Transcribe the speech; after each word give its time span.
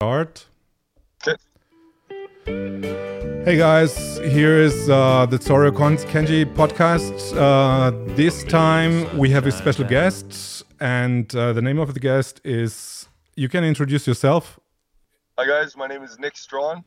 start. 0.00 0.46
Hey 2.46 3.58
guys, 3.58 4.16
here 4.18 4.58
is 4.58 4.88
uh, 4.88 5.26
the 5.26 5.38
Tsorio 5.38 5.70
Kenji 6.06 6.46
podcast. 6.54 7.36
Uh, 7.36 7.90
this 8.14 8.42
time 8.44 9.18
we 9.18 9.28
have 9.28 9.46
a 9.46 9.52
special 9.52 9.84
guest, 9.84 10.64
and 10.80 11.34
uh, 11.36 11.52
the 11.52 11.60
name 11.60 11.78
of 11.78 11.92
the 11.92 12.00
guest 12.00 12.40
is. 12.44 13.08
You 13.36 13.50
can 13.50 13.62
introduce 13.62 14.06
yourself. 14.06 14.58
Hi 15.36 15.46
guys, 15.46 15.76
my 15.76 15.86
name 15.86 16.02
is 16.02 16.18
Nick 16.18 16.38
Strawn. 16.38 16.82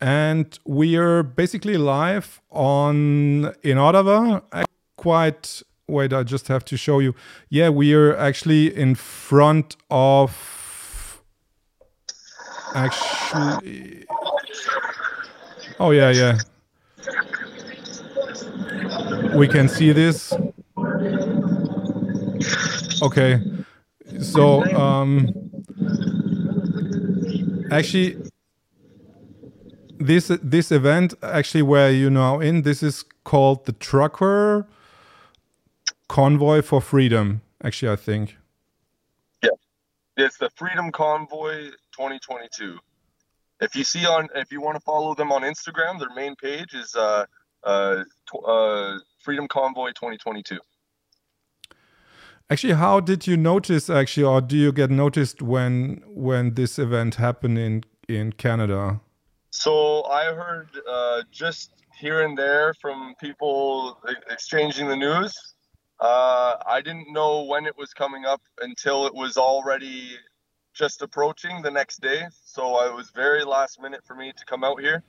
And 0.00 0.56
we 0.64 0.96
are 0.96 1.24
basically 1.24 1.78
live 1.78 2.40
on 2.50 3.54
in 3.64 3.76
Ottawa. 3.76 4.40
Quite 4.96 5.62
wait, 5.88 6.12
I 6.12 6.22
just 6.22 6.46
have 6.46 6.64
to 6.66 6.76
show 6.76 7.00
you. 7.00 7.16
Yeah, 7.48 7.70
we 7.70 7.92
are 7.92 8.16
actually 8.16 8.72
in 8.72 8.94
front 8.94 9.76
of 9.90 10.57
actually 12.74 14.04
oh 15.80 15.90
yeah 15.90 16.10
yeah. 16.10 16.38
We 19.34 19.46
can 19.46 19.68
see 19.68 19.92
this. 19.92 20.32
Okay 23.02 23.42
so 24.20 24.64
um 24.74 25.28
actually 27.70 28.16
this 29.98 30.30
this 30.42 30.72
event 30.72 31.14
actually 31.22 31.62
where 31.62 31.90
you 31.90 32.10
now 32.10 32.40
in 32.40 32.62
this 32.62 32.82
is 32.82 33.04
called 33.24 33.64
the 33.66 33.72
trucker 33.72 34.66
convoy 36.08 36.62
for 36.62 36.80
freedom 36.80 37.42
actually 37.62 37.90
i 37.90 37.96
think 37.96 38.36
it's 40.20 40.38
the 40.38 40.50
freedom 40.56 40.90
convoy 40.92 41.70
2022. 41.92 42.78
If 43.60 43.74
you 43.74 43.84
see 43.84 44.06
on, 44.06 44.28
if 44.34 44.52
you 44.52 44.60
want 44.60 44.76
to 44.76 44.80
follow 44.80 45.14
them 45.14 45.32
on 45.32 45.42
Instagram, 45.42 45.98
their 45.98 46.14
main 46.14 46.36
page 46.36 46.74
is 46.74 46.94
uh, 46.94 47.26
uh, 47.64 48.04
uh, 48.46 48.98
Freedom 49.20 49.48
Convoy 49.48 49.88
2022. 49.88 50.58
Actually, 52.50 52.74
how 52.74 53.00
did 53.00 53.26
you 53.26 53.36
notice? 53.36 53.90
Actually, 53.90 54.24
or 54.24 54.40
do 54.40 54.56
you 54.56 54.72
get 54.72 54.90
noticed 54.90 55.42
when 55.42 56.02
when 56.06 56.54
this 56.54 56.78
event 56.78 57.16
happened 57.16 57.58
in 57.58 57.84
in 58.08 58.32
Canada? 58.32 59.00
So 59.50 60.04
I 60.04 60.32
heard 60.32 60.70
uh, 60.88 61.22
just 61.30 61.72
here 61.98 62.24
and 62.24 62.38
there 62.38 62.72
from 62.74 63.14
people 63.20 63.98
exchanging 64.30 64.88
the 64.88 64.96
news. 64.96 65.34
Uh, 66.00 66.56
I 66.66 66.80
didn't 66.80 67.12
know 67.12 67.42
when 67.44 67.66
it 67.66 67.76
was 67.76 67.92
coming 67.92 68.24
up 68.24 68.42
until 68.60 69.06
it 69.06 69.14
was 69.14 69.36
already 69.36 70.16
just 70.74 71.02
approaching 71.02 71.62
the 71.62 71.70
next 71.70 72.00
day. 72.00 72.22
So 72.44 72.86
it 72.86 72.94
was 72.94 73.10
very 73.10 73.44
last 73.44 73.80
minute 73.80 74.02
for 74.06 74.14
me 74.14 74.32
to 74.36 74.44
come 74.44 74.62
out 74.62 74.80
here. 74.80 75.02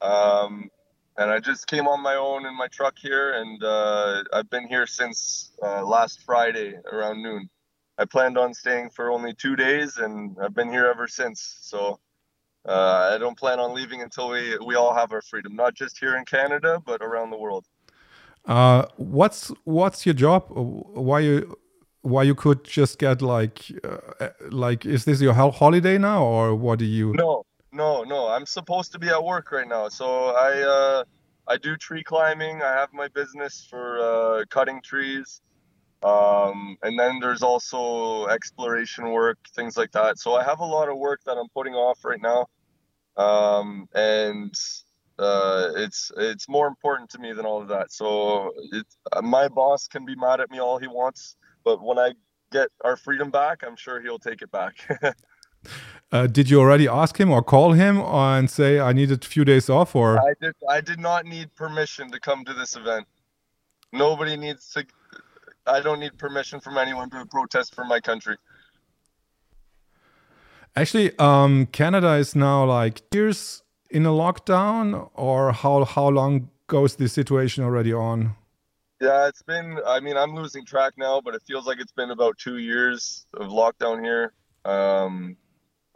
Um, 0.00 0.70
and 1.16 1.30
I 1.30 1.40
just 1.40 1.66
came 1.66 1.86
on 1.86 2.02
my 2.02 2.14
own 2.14 2.46
in 2.46 2.56
my 2.56 2.68
truck 2.68 2.98
here, 2.98 3.34
and 3.34 3.62
uh, 3.62 4.24
I've 4.32 4.50
been 4.50 4.66
here 4.66 4.86
since 4.86 5.52
uh, 5.62 5.84
last 5.84 6.22
Friday 6.22 6.74
around 6.90 7.22
noon. 7.22 7.48
I 7.98 8.04
planned 8.04 8.36
on 8.36 8.52
staying 8.54 8.90
for 8.90 9.12
only 9.12 9.34
two 9.34 9.54
days, 9.54 9.98
and 9.98 10.36
I've 10.42 10.54
been 10.54 10.70
here 10.70 10.86
ever 10.86 11.06
since. 11.06 11.58
So 11.60 12.00
uh, 12.66 13.12
I 13.14 13.18
don't 13.18 13.38
plan 13.38 13.60
on 13.60 13.74
leaving 13.74 14.02
until 14.02 14.30
we 14.30 14.58
we 14.66 14.74
all 14.74 14.94
have 14.94 15.12
our 15.12 15.22
freedom, 15.22 15.54
not 15.54 15.74
just 15.74 15.98
here 15.98 16.16
in 16.16 16.24
Canada, 16.24 16.82
but 16.84 17.02
around 17.02 17.30
the 17.30 17.38
world. 17.38 17.64
Uh, 18.46 18.86
what's 18.96 19.48
what's 19.64 20.04
your 20.04 20.14
job? 20.14 20.44
Why 20.50 21.20
you 21.20 21.56
why 22.02 22.22
you 22.24 22.34
could 22.34 22.64
just 22.64 22.98
get 22.98 23.22
like 23.22 23.72
uh, 23.82 24.28
like 24.50 24.84
is 24.84 25.06
this 25.06 25.20
your 25.22 25.32
holiday 25.32 25.96
now 25.96 26.22
or 26.22 26.54
what 26.54 26.78
do 26.78 26.84
you 26.84 27.14
no 27.14 27.44
no 27.72 28.04
no. 28.04 28.28
I'm 28.28 28.46
supposed 28.46 28.92
to 28.92 28.98
be 28.98 29.08
at 29.08 29.24
work 29.24 29.50
right 29.52 29.66
now. 29.66 29.88
So 29.88 30.28
i 30.36 30.60
uh 30.62 31.04
i 31.48 31.56
do 31.56 31.76
tree 31.76 32.04
climbing. 32.04 32.62
I 32.62 32.72
have 32.72 32.92
my 32.92 33.08
business 33.08 33.66
for 33.70 33.98
uh 34.00 34.44
cutting 34.50 34.82
trees. 34.82 35.40
Um 36.02 36.76
and 36.82 36.98
then 36.98 37.20
there's 37.20 37.42
also 37.42 38.26
exploration 38.26 39.10
work 39.10 39.38
things 39.56 39.76
like 39.78 39.92
that. 39.92 40.18
So 40.18 40.34
i 40.34 40.44
have 40.44 40.60
a 40.60 40.64
lot 40.66 40.90
of 40.90 40.98
work 40.98 41.20
that 41.26 41.38
i'm 41.38 41.48
putting 41.54 41.74
off 41.74 42.04
right 42.04 42.20
now. 42.20 42.46
Um 43.16 43.88
and 43.94 44.54
uh, 45.18 45.70
it's 45.76 46.10
it's 46.16 46.48
more 46.48 46.66
important 46.66 47.10
to 47.10 47.18
me 47.18 47.32
than 47.32 47.46
all 47.46 47.62
of 47.62 47.68
that. 47.68 47.92
So 47.92 48.52
it, 48.72 48.86
my 49.22 49.48
boss 49.48 49.86
can 49.86 50.04
be 50.04 50.14
mad 50.16 50.40
at 50.40 50.50
me 50.50 50.60
all 50.60 50.78
he 50.78 50.88
wants, 50.88 51.36
but 51.64 51.82
when 51.82 51.98
I 51.98 52.12
get 52.50 52.68
our 52.84 52.96
freedom 52.96 53.30
back, 53.30 53.62
I'm 53.66 53.76
sure 53.76 54.00
he'll 54.00 54.18
take 54.18 54.42
it 54.42 54.50
back. 54.50 54.74
uh, 56.12 56.26
did 56.26 56.50
you 56.50 56.60
already 56.60 56.88
ask 56.88 57.18
him 57.18 57.30
or 57.30 57.42
call 57.42 57.72
him 57.72 57.98
and 58.00 58.50
say 58.50 58.80
I 58.80 58.92
needed 58.92 59.24
a 59.24 59.26
few 59.26 59.44
days 59.44 59.68
off? 59.68 59.94
Or 59.94 60.18
I 60.18 60.34
did. 60.40 60.54
I 60.68 60.80
did 60.80 61.00
not 61.00 61.26
need 61.26 61.54
permission 61.54 62.10
to 62.10 62.20
come 62.20 62.44
to 62.44 62.54
this 62.54 62.76
event. 62.76 63.06
Nobody 63.92 64.36
needs 64.36 64.70
to. 64.72 64.84
I 65.66 65.80
don't 65.80 66.00
need 66.00 66.18
permission 66.18 66.60
from 66.60 66.76
anyone 66.76 67.08
to 67.10 67.24
protest 67.26 67.74
for 67.74 67.84
my 67.84 68.00
country. 68.00 68.36
Actually, 70.76 71.16
um, 71.20 71.66
Canada 71.66 72.14
is 72.14 72.34
now 72.34 72.64
like 72.64 73.02
years 73.14 73.63
in 73.94 74.04
a 74.04 74.10
lockdown, 74.10 75.08
or 75.14 75.52
how 75.52 75.84
how 75.84 76.08
long 76.08 76.50
goes 76.66 76.96
the 76.96 77.08
situation 77.08 77.62
already 77.62 77.92
on? 77.92 78.34
Yeah, 79.00 79.28
it's 79.28 79.42
been. 79.42 79.78
I 79.86 80.00
mean, 80.00 80.16
I'm 80.16 80.34
losing 80.34 80.66
track 80.66 80.94
now, 80.98 81.20
but 81.20 81.34
it 81.34 81.42
feels 81.46 81.64
like 81.66 81.78
it's 81.78 81.92
been 81.92 82.10
about 82.10 82.36
two 82.36 82.58
years 82.58 83.26
of 83.34 83.48
lockdown 83.48 84.02
here. 84.02 84.32
Um, 84.64 85.36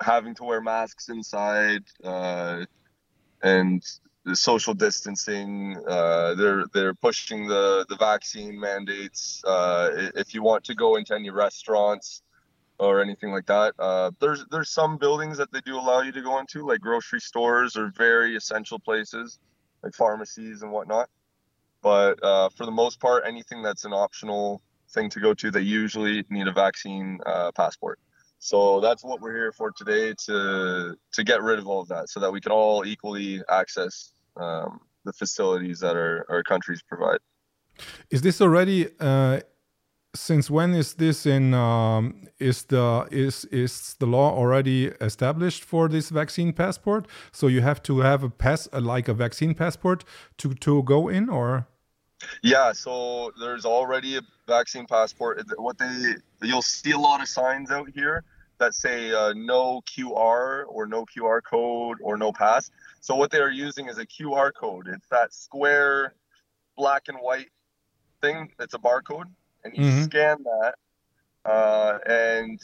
having 0.00 0.34
to 0.36 0.44
wear 0.44 0.60
masks 0.60 1.08
inside, 1.08 1.82
uh, 2.04 2.64
and 3.42 3.82
the 4.24 4.36
social 4.36 4.74
distancing. 4.74 5.76
Uh, 5.88 6.34
they're 6.34 6.64
they're 6.72 6.94
pushing 6.94 7.48
the 7.48 7.84
the 7.88 7.96
vaccine 7.96 8.60
mandates. 8.60 9.42
Uh, 9.44 10.10
if 10.14 10.34
you 10.34 10.42
want 10.44 10.62
to 10.64 10.74
go 10.74 10.94
into 10.94 11.16
any 11.16 11.30
restaurants 11.30 12.22
or 12.78 13.00
anything 13.00 13.30
like 13.30 13.46
that, 13.46 13.74
uh, 13.78 14.10
there's 14.20 14.44
there's 14.50 14.70
some 14.70 14.98
buildings 14.98 15.36
that 15.38 15.52
they 15.52 15.60
do 15.60 15.76
allow 15.76 16.00
you 16.00 16.12
to 16.12 16.22
go 16.22 16.38
into, 16.38 16.66
like 16.66 16.80
grocery 16.80 17.20
stores 17.20 17.76
or 17.76 17.92
very 17.96 18.36
essential 18.36 18.78
places, 18.78 19.38
like 19.82 19.94
pharmacies 19.94 20.62
and 20.62 20.70
whatnot. 20.70 21.08
But 21.82 22.22
uh, 22.22 22.48
for 22.50 22.66
the 22.66 22.72
most 22.72 23.00
part, 23.00 23.24
anything 23.26 23.62
that's 23.62 23.84
an 23.84 23.92
optional 23.92 24.62
thing 24.90 25.10
to 25.10 25.20
go 25.20 25.34
to, 25.34 25.50
they 25.50 25.60
usually 25.60 26.24
need 26.30 26.48
a 26.48 26.52
vaccine 26.52 27.20
uh, 27.26 27.52
passport. 27.52 27.98
So 28.38 28.80
that's 28.80 29.04
what 29.04 29.20
we're 29.20 29.34
here 29.34 29.52
for 29.52 29.72
today 29.72 30.14
to 30.26 30.96
to 31.12 31.24
get 31.24 31.42
rid 31.42 31.58
of 31.58 31.66
all 31.66 31.80
of 31.80 31.88
that, 31.88 32.08
so 32.08 32.20
that 32.20 32.32
we 32.32 32.40
can 32.40 32.52
all 32.52 32.86
equally 32.86 33.42
access 33.50 34.12
um, 34.36 34.80
the 35.04 35.12
facilities 35.12 35.80
that 35.80 35.96
our, 35.96 36.24
our 36.28 36.42
countries 36.42 36.82
provide. 36.82 37.18
Is 38.10 38.22
this 38.22 38.40
already? 38.40 38.88
Uh, 40.18 40.28
since 40.28 40.50
when 40.50 40.74
is 40.74 40.94
this 40.94 41.26
in? 41.26 41.54
Um, 41.54 42.14
is 42.38 42.64
the 42.64 43.06
is 43.10 43.44
is 43.50 43.96
the 43.98 44.06
law 44.06 44.30
already 44.30 44.86
established 45.00 45.64
for 45.64 45.88
this 45.88 46.10
vaccine 46.10 46.52
passport? 46.52 47.06
So 47.32 47.48
you 47.48 47.62
have 47.62 47.82
to 47.82 48.00
have 48.00 48.24
a 48.24 48.30
pass, 48.30 48.68
like 48.72 49.08
a 49.08 49.14
vaccine 49.14 49.54
passport, 49.54 50.04
to 50.38 50.54
to 50.54 50.82
go 50.82 51.08
in, 51.08 51.28
or? 51.28 51.66
Yeah, 52.42 52.72
so 52.72 53.32
there's 53.40 53.64
already 53.64 54.16
a 54.16 54.22
vaccine 54.46 54.86
passport. 54.86 55.42
What 55.56 55.78
they 55.78 56.14
you'll 56.42 56.62
see 56.62 56.92
a 56.92 56.98
lot 56.98 57.20
of 57.20 57.28
signs 57.28 57.70
out 57.70 57.88
here 57.94 58.24
that 58.58 58.74
say 58.74 59.12
uh, 59.12 59.32
no 59.34 59.82
QR 59.86 60.64
or 60.66 60.86
no 60.86 61.04
QR 61.04 61.40
code 61.42 61.98
or 62.02 62.16
no 62.16 62.32
pass. 62.32 62.70
So 63.00 63.14
what 63.14 63.30
they 63.30 63.38
are 63.38 63.52
using 63.52 63.88
is 63.88 63.98
a 63.98 64.06
QR 64.06 64.50
code. 64.52 64.88
It's 64.88 65.08
that 65.10 65.32
square 65.32 66.14
black 66.76 67.08
and 67.08 67.18
white 67.18 67.50
thing. 68.20 68.50
It's 68.58 68.74
a 68.74 68.78
barcode, 68.78 69.30
and 69.64 69.76
you 69.76 69.84
mm-hmm. 69.84 70.04
scan 70.04 70.38
that, 70.44 70.74
uh, 71.44 71.98
and 72.06 72.60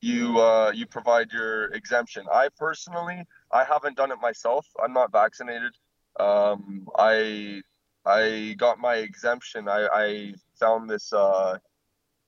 you 0.00 0.38
uh, 0.38 0.70
you 0.74 0.86
provide 0.86 1.32
your 1.32 1.66
exemption. 1.72 2.24
I 2.32 2.48
personally, 2.58 3.22
I 3.52 3.64
haven't 3.64 3.96
done 3.96 4.12
it 4.12 4.18
myself. 4.20 4.66
I'm 4.82 4.92
not 4.92 5.12
vaccinated. 5.12 5.72
Um, 6.18 6.86
I 6.96 7.62
I 8.06 8.54
got 8.58 8.78
my 8.78 8.96
exemption. 8.96 9.68
I, 9.68 9.88
I 9.92 10.34
found 10.60 10.90
this. 10.90 11.12
Uh, 11.12 11.58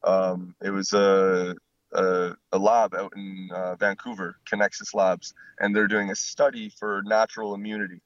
um, 0.04 0.54
it 0.62 0.70
was 0.70 0.92
a, 0.92 1.54
a, 1.92 2.32
a 2.52 2.58
lab 2.58 2.94
out 2.94 3.12
in 3.16 3.50
uh, 3.52 3.74
Vancouver, 3.76 4.36
Connexus 4.50 4.94
Labs, 4.94 5.34
and 5.58 5.74
they're 5.74 5.88
doing 5.88 6.10
a 6.10 6.16
study 6.16 6.70
for 6.70 7.02
natural 7.04 7.54
immunity. 7.54 8.00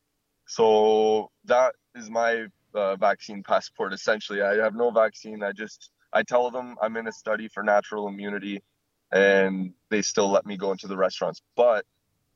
So 0.47 1.31
that 1.44 1.75
is 1.94 2.11
my 2.11 2.47
uh, 2.75 2.96
vaccine 2.96 3.43
passport. 3.43 3.93
Essentially, 3.93 4.43
I 4.43 4.56
have 4.56 4.75
no 4.75 4.90
vaccine. 4.90 5.43
I 5.43 5.52
just 5.52 5.90
I 6.12 6.22
tell 6.22 6.50
them 6.50 6.76
I'm 6.82 6.96
in 6.96 7.06
a 7.06 7.12
study 7.12 7.49
for 7.49 7.62
natural 7.62 8.08
immunity, 8.08 8.62
and 9.12 9.72
they 9.90 10.02
still 10.02 10.31
let 10.31 10.46
me 10.46 10.56
go 10.56 10.72
into 10.72 10.87
the 10.87 10.96
restaurants, 10.96 11.43
but 11.56 11.84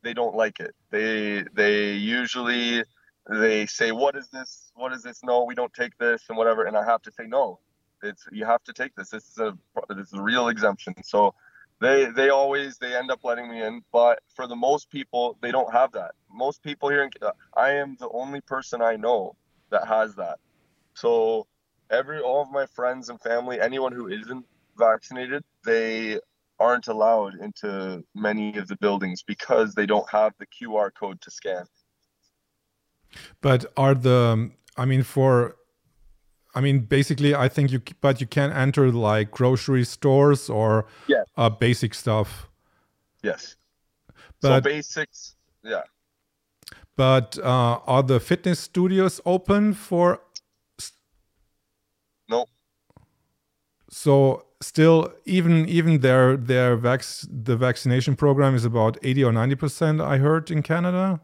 they 0.03 0.15
don't 0.15 0.35
like 0.37 0.61
it. 0.61 0.75
They 0.91 1.45
they 1.55 1.93
usually 1.95 2.85
they 3.29 3.67
say, 3.67 3.93
"What 3.93 4.17
is 4.17 4.29
this? 4.29 4.71
What 4.75 4.93
is 4.93 5.03
this? 5.03 5.23
No, 5.25 5.45
we 5.45 5.55
don't 5.55 5.73
take 5.73 5.97
this 5.99 6.23
and 6.29 6.39
whatever." 6.39 6.65
And 6.65 6.77
I 6.77 6.85
have 6.85 7.03
to 7.03 7.13
say, 7.13 7.27
"No, 7.27 7.61
it's 8.03 8.27
you 8.33 8.45
have 8.45 8.63
to 8.65 8.73
take 8.73 8.95
this. 8.95 9.11
This 9.11 9.29
is 9.29 9.39
a 9.39 9.57
this 9.95 10.09
is 10.09 10.15
a 10.15 10.23
real 10.23 10.49
exemption." 10.49 10.95
So 11.05 11.35
they 11.81 12.07
they 12.07 12.29
always 12.31 12.79
they 12.79 12.95
end 12.95 13.11
up 13.11 13.25
letting 13.25 13.51
me 13.51 13.63
in 13.63 13.83
but 13.93 14.21
for 14.35 14.47
the 14.47 14.57
most 14.57 14.91
people 14.91 15.37
they 15.43 15.51
don't 15.51 15.73
have 15.73 15.93
that 15.93 16.13
most 16.33 16.63
people 16.63 16.89
here 16.89 17.03
in 17.03 17.11
i 17.57 17.71
am 17.71 17.97
the 17.99 18.09
only 18.11 18.41
person 18.41 18.81
i 18.81 18.97
know 18.97 19.35
that 19.75 19.87
has 19.87 20.15
that 20.15 20.39
so 20.95 21.47
every 21.91 22.21
all 22.21 22.43
of 22.43 22.51
my 22.51 22.67
friends 22.67 23.09
and 23.11 23.21
family 23.21 23.61
anyone 23.61 23.93
who 23.93 24.07
isn't 24.09 24.45
vaccinated 24.79 25.43
they 25.65 26.19
aren't 26.61 26.89
allowed 26.89 27.35
into 27.47 28.03
many 28.15 28.57
of 28.57 28.67
the 28.69 28.77
buildings 28.77 29.23
because 29.23 29.75
they 29.75 29.87
don't 29.93 30.09
have 30.11 30.33
the 30.39 30.47
qr 30.55 30.91
code 31.01 31.21
to 31.21 31.31
scan 31.31 31.65
but 33.41 33.61
are 33.77 33.95
the 33.95 34.51
i 34.77 34.85
mean 34.85 35.03
for 35.03 35.57
I 36.57 36.61
mean, 36.61 36.81
basically, 36.81 37.35
I 37.35 37.49
think 37.49 37.73
you, 37.73 37.83
but 38.01 38.21
you 38.21 38.29
can 38.29 38.53
enter 38.53 38.93
like 38.93 39.33
grocery 39.33 39.85
stores 39.85 40.49
or 40.49 40.87
yeah. 41.09 41.25
uh, 41.37 41.51
basic 41.51 41.95
stuff. 41.95 42.49
Yes. 43.25 43.57
But, 44.41 44.49
so 44.49 44.61
basics, 44.61 45.35
yeah. 45.65 45.83
But 46.97 47.39
uh, 47.39 47.81
are 47.87 48.03
the 48.03 48.21
fitness 48.21 48.61
studios 48.61 49.21
open 49.27 49.75
for? 49.75 50.21
No. 52.29 52.47
So 53.91 54.47
still, 54.61 55.13
even 55.25 55.69
even 55.69 56.01
their 56.01 56.37
their 56.37 56.77
vac 56.77 57.03
the 57.29 57.57
vaccination 57.57 58.15
program 58.17 58.55
is 58.55 58.65
about 58.65 58.97
eighty 59.03 59.25
or 59.25 59.33
ninety 59.33 59.57
percent. 59.57 60.01
I 60.01 60.19
heard 60.19 60.51
in 60.51 60.63
Canada. 60.63 61.21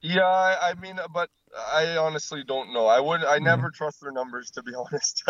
Yeah, 0.00 0.24
I 0.24 0.74
mean, 0.80 0.98
but 1.12 1.28
I 1.72 1.96
honestly 1.96 2.44
don't 2.44 2.72
know. 2.72 2.86
I 2.86 3.00
would. 3.00 3.24
I 3.24 3.36
mm-hmm. 3.36 3.44
never 3.44 3.70
trust 3.70 4.00
their 4.00 4.12
numbers 4.12 4.50
to 4.52 4.62
be 4.62 4.72
honest. 4.82 5.22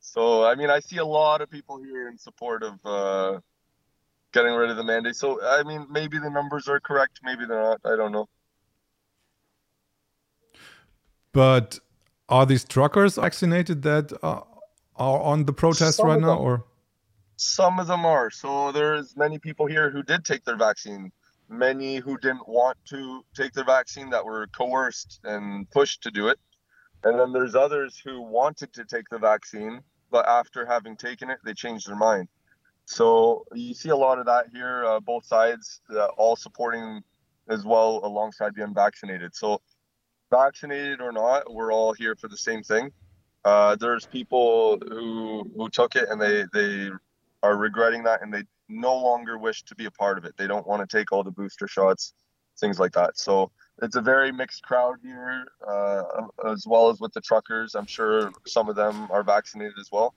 so 0.00 0.44
I 0.44 0.54
mean, 0.54 0.70
I 0.70 0.80
see 0.80 0.98
a 0.98 1.06
lot 1.06 1.40
of 1.40 1.50
people 1.50 1.78
here 1.78 2.08
in 2.08 2.18
support 2.18 2.62
of 2.62 2.74
uh, 2.84 3.40
getting 4.32 4.54
rid 4.54 4.70
of 4.70 4.76
the 4.76 4.84
mandate. 4.84 5.16
So 5.16 5.42
I 5.44 5.62
mean, 5.62 5.86
maybe 5.90 6.18
the 6.18 6.30
numbers 6.30 6.68
are 6.68 6.80
correct. 6.80 7.20
Maybe 7.22 7.44
they're 7.46 7.62
not. 7.62 7.80
I 7.84 7.96
don't 7.96 8.12
know. 8.12 8.28
But 11.32 11.78
are 12.28 12.44
these 12.44 12.64
truckers 12.64 13.16
vaccinated 13.16 13.82
that 13.82 14.12
uh, 14.22 14.42
are 14.96 15.20
on 15.20 15.44
the 15.46 15.52
protest 15.52 15.98
some 15.98 16.06
right 16.06 16.20
now, 16.20 16.36
or? 16.36 16.64
Some 17.36 17.80
of 17.80 17.86
them 17.86 18.04
are. 18.04 18.30
So 18.30 18.72
there's 18.72 19.16
many 19.16 19.38
people 19.38 19.66
here 19.66 19.90
who 19.90 20.02
did 20.02 20.24
take 20.24 20.44
their 20.44 20.56
vaccine 20.56 21.10
many 21.52 21.96
who 21.96 22.16
didn't 22.18 22.48
want 22.48 22.78
to 22.86 23.24
take 23.34 23.52
their 23.52 23.64
vaccine 23.64 24.10
that 24.10 24.24
were 24.24 24.46
coerced 24.48 25.20
and 25.24 25.70
pushed 25.70 26.02
to 26.02 26.10
do 26.10 26.28
it. 26.28 26.38
And 27.04 27.18
then 27.18 27.32
there's 27.32 27.54
others 27.54 28.00
who 28.02 28.22
wanted 28.22 28.72
to 28.74 28.84
take 28.84 29.08
the 29.10 29.18
vaccine, 29.18 29.80
but 30.10 30.26
after 30.26 30.64
having 30.64 30.96
taken 30.96 31.30
it, 31.30 31.38
they 31.44 31.54
changed 31.54 31.88
their 31.88 31.96
mind. 31.96 32.28
So 32.84 33.44
you 33.54 33.74
see 33.74 33.90
a 33.90 33.96
lot 33.96 34.18
of 34.18 34.26
that 34.26 34.46
here, 34.52 34.84
uh, 34.84 35.00
both 35.00 35.24
sides, 35.24 35.80
uh, 35.90 36.06
all 36.18 36.36
supporting 36.36 37.02
as 37.48 37.64
well 37.64 38.00
alongside 38.04 38.54
the 38.54 38.64
unvaccinated. 38.64 39.34
So, 39.34 39.60
vaccinated 40.30 41.00
or 41.00 41.12
not, 41.12 41.52
we're 41.52 41.72
all 41.72 41.92
here 41.92 42.16
for 42.16 42.28
the 42.28 42.36
same 42.36 42.62
thing. 42.62 42.90
Uh, 43.44 43.76
there's 43.76 44.06
people 44.06 44.78
who 44.88 45.50
who 45.56 45.68
took 45.68 45.96
it 45.96 46.08
and 46.08 46.20
they 46.20 46.44
they 46.52 46.90
are 47.42 47.56
regretting 47.56 48.04
that 48.04 48.22
and 48.22 48.32
they 48.32 48.42
no 48.68 48.96
longer 48.96 49.36
wish 49.36 49.62
to 49.64 49.74
be 49.74 49.86
a 49.86 49.90
part 49.90 50.16
of 50.16 50.24
it. 50.24 50.34
They 50.36 50.46
don't 50.46 50.66
want 50.66 50.88
to 50.88 50.96
take 50.96 51.12
all 51.12 51.24
the 51.24 51.30
booster 51.30 51.66
shots, 51.66 52.14
things 52.58 52.78
like 52.78 52.92
that. 52.92 53.18
So 53.18 53.50
it's 53.82 53.96
a 53.96 54.00
very 54.00 54.30
mixed 54.30 54.62
crowd 54.62 54.96
here, 55.02 55.44
uh, 55.66 56.02
as 56.48 56.66
well 56.66 56.88
as 56.88 57.00
with 57.00 57.12
the 57.12 57.20
truckers. 57.20 57.74
I'm 57.74 57.86
sure 57.86 58.30
some 58.46 58.68
of 58.68 58.76
them 58.76 59.08
are 59.10 59.24
vaccinated 59.24 59.78
as 59.80 59.88
well. 59.90 60.14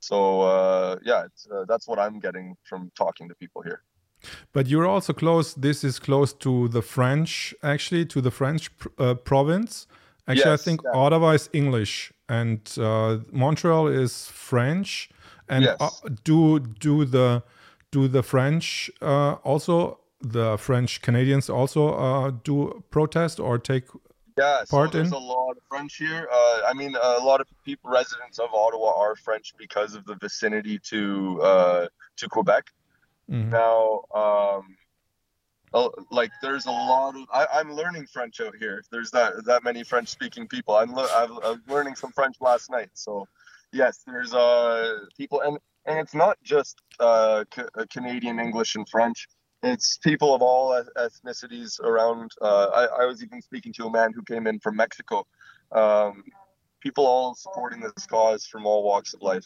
So 0.00 0.40
uh, 0.42 0.96
yeah, 1.02 1.26
uh, 1.52 1.64
that's 1.68 1.86
what 1.86 1.98
I'm 1.98 2.18
getting 2.18 2.56
from 2.64 2.90
talking 2.96 3.28
to 3.28 3.34
people 3.34 3.62
here. 3.62 3.82
But 4.52 4.66
you're 4.66 4.86
also 4.86 5.12
close. 5.12 5.54
This 5.54 5.84
is 5.84 5.98
close 5.98 6.32
to 6.34 6.68
the 6.68 6.82
French, 6.82 7.54
actually, 7.62 8.04
to 8.06 8.20
the 8.20 8.30
French 8.30 8.70
uh, 8.98 9.14
province. 9.14 9.86
Actually, 10.28 10.50
yes, 10.50 10.60
I 10.60 10.64
think 10.64 10.80
yeah. 10.84 10.90
Ottawa 11.00 11.30
is 11.30 11.48
English 11.52 12.12
and 12.28 12.60
uh, 12.78 13.18
Montreal 13.32 13.88
is 13.88 14.26
French. 14.26 15.08
And 15.48 15.64
yes. 15.64 15.76
Uh, 15.80 16.10
do 16.22 16.60
do 16.60 17.04
the 17.04 17.42
do 17.90 18.08
the 18.08 18.22
French 18.22 18.90
uh, 19.02 19.32
also 19.42 19.98
the 20.20 20.56
French 20.58 21.00
Canadians 21.02 21.50
also 21.50 21.94
uh, 21.94 22.30
do 22.44 22.84
protest 22.90 23.40
or 23.40 23.58
take 23.58 23.84
yeah, 24.40 24.64
so 24.64 24.86
there's 24.86 25.12
a 25.12 25.18
lot 25.18 25.52
of 25.52 25.62
French 25.68 25.96
here. 25.96 26.26
Uh, 26.32 26.60
I 26.68 26.72
mean, 26.74 26.94
a 27.00 27.18
lot 27.18 27.40
of 27.40 27.46
people, 27.64 27.90
residents 27.90 28.38
of 28.38 28.48
Ottawa, 28.54 28.98
are 28.98 29.14
French 29.16 29.54
because 29.58 29.94
of 29.94 30.04
the 30.06 30.14
vicinity 30.14 30.78
to 30.78 31.40
uh, 31.42 31.86
to 32.16 32.28
Quebec. 32.28 32.64
Mm-hmm. 33.30 33.50
Now, 33.50 34.02
um, 34.14 34.76
like 36.10 36.30
there's 36.40 36.66
a 36.66 36.70
lot 36.70 37.16
of 37.16 37.26
I, 37.32 37.60
am 37.60 37.74
learning 37.74 38.06
French 38.06 38.40
out 38.40 38.56
here. 38.56 38.82
There's 38.90 39.10
that 39.10 39.44
that 39.44 39.62
many 39.62 39.84
French 39.84 40.08
speaking 40.08 40.48
people. 40.48 40.74
I'm 40.74 40.94
le- 40.94 41.12
I 41.14 41.26
was 41.26 41.58
learning 41.68 41.96
some 41.96 42.12
French 42.12 42.36
last 42.40 42.70
night. 42.70 42.90
So 42.94 43.26
yes, 43.72 44.02
there's 44.06 44.32
uh 44.32 45.00
people 45.16 45.42
and 45.42 45.58
and 45.86 45.98
it's 45.98 46.14
not 46.14 46.38
just 46.42 46.80
uh, 46.98 47.44
uh, 47.56 47.84
Canadian 47.90 48.38
English 48.38 48.74
and 48.74 48.88
French. 48.88 49.28
It's 49.62 49.98
people 49.98 50.34
of 50.34 50.40
all 50.40 50.82
ethnicities 50.96 51.80
around. 51.80 52.32
Uh, 52.40 52.66
I, 52.66 53.02
I, 53.02 53.04
was 53.04 53.22
even 53.22 53.42
speaking 53.42 53.72
to 53.74 53.86
a 53.86 53.90
man 53.90 54.12
who 54.14 54.22
came 54.22 54.46
in 54.46 54.58
from 54.58 54.76
Mexico. 54.76 55.26
Um, 55.70 56.24
people 56.80 57.06
all 57.06 57.34
supporting 57.34 57.80
this 57.80 58.06
cause 58.06 58.46
from 58.46 58.66
all 58.66 58.82
walks 58.82 59.12
of 59.12 59.20
life. 59.20 59.44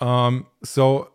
Um, 0.00 0.46
so 0.62 1.10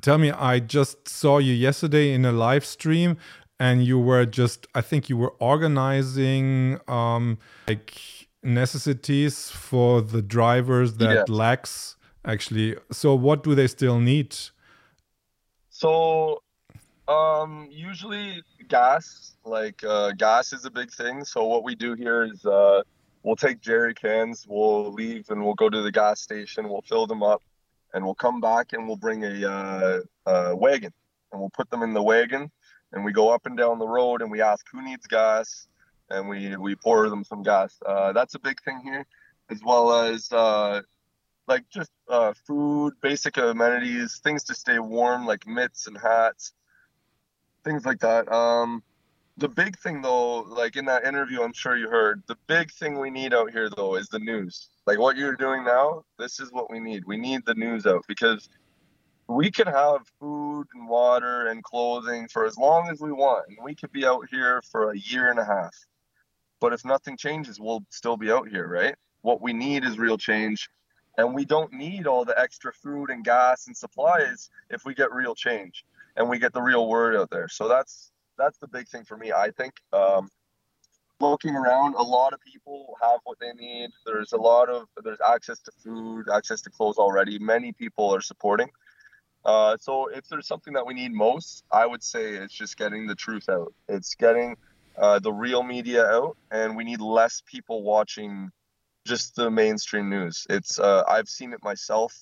tell 0.00 0.18
me, 0.18 0.30
I 0.30 0.58
just 0.58 1.08
saw 1.08 1.38
you 1.38 1.52
yesterday 1.52 2.14
in 2.14 2.24
a 2.24 2.32
live 2.32 2.64
stream 2.64 3.18
and 3.60 3.84
you 3.84 3.98
were 3.98 4.24
just, 4.26 4.66
I 4.74 4.80
think 4.80 5.08
you 5.08 5.16
were 5.16 5.34
organizing 5.38 6.80
um, 6.88 7.38
like 7.68 8.28
necessities 8.42 9.50
for 9.50 10.00
the 10.00 10.22
drivers 10.22 10.94
that 10.94 11.14
yes. 11.14 11.28
lacks 11.28 11.96
actually. 12.24 12.76
So 12.90 13.14
what 13.14 13.42
do 13.42 13.54
they 13.54 13.66
still 13.66 14.00
need? 14.00 14.36
So 15.84 16.42
um 17.08 17.68
usually 17.70 18.42
gas, 18.68 19.36
like 19.44 19.84
uh 19.84 20.12
gas 20.12 20.54
is 20.54 20.64
a 20.64 20.70
big 20.70 20.90
thing. 20.90 21.26
So 21.26 21.44
what 21.44 21.62
we 21.62 21.74
do 21.74 21.92
here 21.92 22.22
is 22.22 22.42
uh 22.46 22.80
we'll 23.22 23.36
take 23.36 23.60
jerry 23.60 23.92
cans, 23.92 24.46
we'll 24.48 24.94
leave 24.94 25.28
and 25.28 25.44
we'll 25.44 25.60
go 25.64 25.68
to 25.68 25.82
the 25.82 25.92
gas 25.92 26.22
station, 26.22 26.70
we'll 26.70 26.86
fill 26.88 27.06
them 27.06 27.22
up 27.22 27.42
and 27.92 28.02
we'll 28.02 28.14
come 28.14 28.40
back 28.40 28.72
and 28.72 28.86
we'll 28.86 28.96
bring 28.96 29.26
a, 29.26 29.46
uh, 29.46 30.00
a 30.24 30.56
wagon 30.56 30.90
and 31.30 31.38
we'll 31.38 31.50
put 31.50 31.68
them 31.68 31.82
in 31.82 31.92
the 31.92 32.02
wagon 32.02 32.50
and 32.94 33.04
we 33.04 33.12
go 33.12 33.28
up 33.28 33.44
and 33.44 33.58
down 33.58 33.78
the 33.78 33.86
road 33.86 34.22
and 34.22 34.30
we 34.30 34.40
ask 34.40 34.64
who 34.72 34.82
needs 34.82 35.06
gas 35.06 35.68
and 36.08 36.26
we 36.26 36.56
we 36.56 36.74
pour 36.76 37.10
them 37.10 37.24
some 37.24 37.42
gas. 37.42 37.78
Uh, 37.84 38.10
that's 38.14 38.34
a 38.34 38.38
big 38.38 38.58
thing 38.62 38.80
here, 38.82 39.04
as 39.50 39.60
well 39.62 39.92
as 39.92 40.32
uh, 40.32 40.80
like 41.46 41.68
just 41.70 41.90
uh, 42.08 42.32
food, 42.46 42.94
basic 43.02 43.36
amenities, 43.36 44.20
things 44.22 44.44
to 44.44 44.54
stay 44.54 44.78
warm, 44.78 45.26
like 45.26 45.46
mitts 45.46 45.86
and 45.86 45.96
hats, 45.96 46.52
things 47.64 47.84
like 47.84 48.00
that. 48.00 48.30
Um, 48.32 48.82
the 49.36 49.48
big 49.48 49.78
thing 49.78 50.00
though, 50.00 50.40
like 50.40 50.76
in 50.76 50.84
that 50.86 51.04
interview, 51.04 51.42
I'm 51.42 51.52
sure 51.52 51.76
you 51.76 51.88
heard, 51.88 52.22
the 52.28 52.36
big 52.46 52.70
thing 52.72 52.98
we 52.98 53.10
need 53.10 53.34
out 53.34 53.50
here 53.50 53.68
though 53.68 53.96
is 53.96 54.08
the 54.08 54.18
news. 54.18 54.68
Like 54.86 54.98
what 54.98 55.16
you're 55.16 55.36
doing 55.36 55.64
now, 55.64 56.04
this 56.18 56.40
is 56.40 56.52
what 56.52 56.70
we 56.70 56.78
need. 56.78 57.04
We 57.06 57.16
need 57.16 57.44
the 57.44 57.54
news 57.54 57.86
out 57.86 58.04
because 58.06 58.48
we 59.28 59.50
can 59.50 59.66
have 59.66 60.00
food 60.20 60.66
and 60.74 60.88
water 60.88 61.48
and 61.48 61.64
clothing 61.64 62.28
for 62.28 62.44
as 62.44 62.56
long 62.58 62.88
as 62.90 63.00
we 63.00 63.12
want, 63.12 63.46
and 63.48 63.58
we 63.62 63.74
could 63.74 63.92
be 63.92 64.06
out 64.06 64.28
here 64.30 64.62
for 64.70 64.92
a 64.92 64.98
year 64.98 65.30
and 65.30 65.38
a 65.38 65.44
half. 65.44 65.74
But 66.60 66.72
if 66.72 66.84
nothing 66.84 67.16
changes, 67.16 67.58
we'll 67.58 67.84
still 67.90 68.16
be 68.16 68.30
out 68.30 68.48
here, 68.48 68.68
right? 68.68 68.94
What 69.22 69.40
we 69.40 69.52
need 69.52 69.84
is 69.84 69.98
real 69.98 70.18
change. 70.18 70.68
And 71.16 71.34
we 71.34 71.44
don't 71.44 71.72
need 71.72 72.06
all 72.06 72.24
the 72.24 72.38
extra 72.38 72.72
food 72.72 73.10
and 73.10 73.24
gas 73.24 73.66
and 73.66 73.76
supplies 73.76 74.50
if 74.70 74.84
we 74.84 74.94
get 74.94 75.12
real 75.12 75.34
change 75.34 75.84
and 76.16 76.28
we 76.28 76.38
get 76.38 76.52
the 76.52 76.62
real 76.62 76.88
word 76.88 77.16
out 77.16 77.30
there. 77.30 77.48
So 77.48 77.68
that's 77.68 78.10
that's 78.36 78.58
the 78.58 78.68
big 78.68 78.88
thing 78.88 79.04
for 79.04 79.16
me, 79.16 79.32
I 79.32 79.50
think. 79.50 79.74
Um, 79.92 80.28
looking 81.20 81.54
around, 81.54 81.94
a 81.94 82.02
lot 82.02 82.32
of 82.32 82.40
people 82.40 82.96
have 83.00 83.20
what 83.24 83.38
they 83.38 83.52
need. 83.52 83.90
There's 84.04 84.32
a 84.32 84.36
lot 84.36 84.68
of 84.68 84.86
there's 85.02 85.20
access 85.26 85.60
to 85.60 85.72
food, 85.82 86.26
access 86.32 86.60
to 86.62 86.70
clothes 86.70 86.96
already. 86.96 87.38
Many 87.38 87.72
people 87.72 88.14
are 88.14 88.20
supporting. 88.20 88.70
Uh, 89.44 89.76
so 89.78 90.06
if 90.08 90.26
there's 90.28 90.46
something 90.46 90.72
that 90.72 90.86
we 90.86 90.94
need 90.94 91.12
most, 91.12 91.64
I 91.70 91.86
would 91.86 92.02
say 92.02 92.32
it's 92.32 92.54
just 92.54 92.76
getting 92.78 93.06
the 93.06 93.14
truth 93.14 93.48
out. 93.48 93.74
It's 93.88 94.14
getting 94.14 94.56
uh, 94.96 95.18
the 95.18 95.32
real 95.32 95.62
media 95.62 96.06
out, 96.06 96.36
and 96.50 96.76
we 96.76 96.84
need 96.84 97.00
less 97.00 97.42
people 97.44 97.82
watching 97.82 98.50
just 99.04 99.36
the 99.36 99.50
mainstream 99.50 100.08
news. 100.08 100.46
It's 100.50 100.78
uh, 100.78 101.02
I've 101.08 101.28
seen 101.28 101.52
it 101.52 101.62
myself 101.62 102.14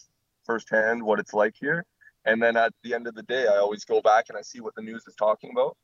firsthand 0.45 1.03
what 1.03 1.21
it's 1.21 1.33
like 1.33 1.55
here, 1.59 1.85
and 2.25 2.43
then 2.43 2.57
at 2.57 2.73
the 2.83 2.95
end 2.95 3.07
of 3.07 3.15
the 3.15 3.23
day, 3.23 3.47
I 3.47 3.57
always 3.57 3.85
go 3.85 4.01
back 4.01 4.27
and 4.29 4.37
I 4.37 4.43
see 4.43 4.61
what 4.61 4.75
the 4.75 4.83
news 4.83 5.05
is 5.07 5.15
talking 5.15 5.51
about, 5.53 5.77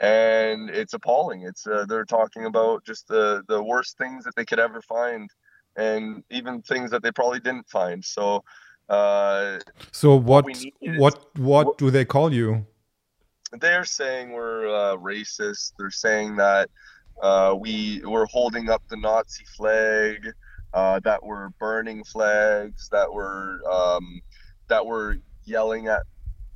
and 0.00 0.68
it's 0.70 0.94
appalling. 0.94 1.42
It's 1.42 1.66
uh, 1.66 1.86
they're 1.88 2.04
talking 2.04 2.46
about 2.46 2.84
just 2.84 3.08
the 3.08 3.42
the 3.48 3.62
worst 3.62 3.96
things 3.98 4.24
that 4.24 4.34
they 4.36 4.44
could 4.44 4.58
ever 4.58 4.82
find, 4.82 5.30
and 5.76 6.24
even 6.30 6.62
things 6.62 6.90
that 6.90 7.02
they 7.02 7.12
probably 7.12 7.40
didn't 7.40 7.68
find. 7.68 8.04
So. 8.04 8.44
Uh, 8.88 9.58
So 9.92 10.16
what 10.16 10.44
need 10.46 10.74
is- 10.82 11.00
what 11.00 11.14
what 11.38 11.66
what- 11.66 11.78
do 11.78 11.90
they 11.90 12.04
call 12.04 12.32
you? 12.34 12.66
they're 13.60 13.84
saying 13.84 14.32
we're 14.32 14.66
uh, 14.66 14.96
racist. 14.96 15.72
They're 15.78 15.90
saying 15.90 16.36
that 16.36 16.68
uh, 17.22 17.54
we 17.58 18.02
we're 18.04 18.26
holding 18.26 18.68
up 18.68 18.82
the 18.88 18.96
Nazi 18.96 19.44
flag, 19.56 20.28
uh, 20.74 21.00
that 21.00 21.24
we're 21.24 21.50
burning 21.60 22.02
flags, 22.04 22.88
that 22.90 23.12
we're 23.12 23.60
um, 23.70 24.20
that 24.68 24.84
we're 24.84 25.16
yelling 25.44 25.86
at 25.86 26.02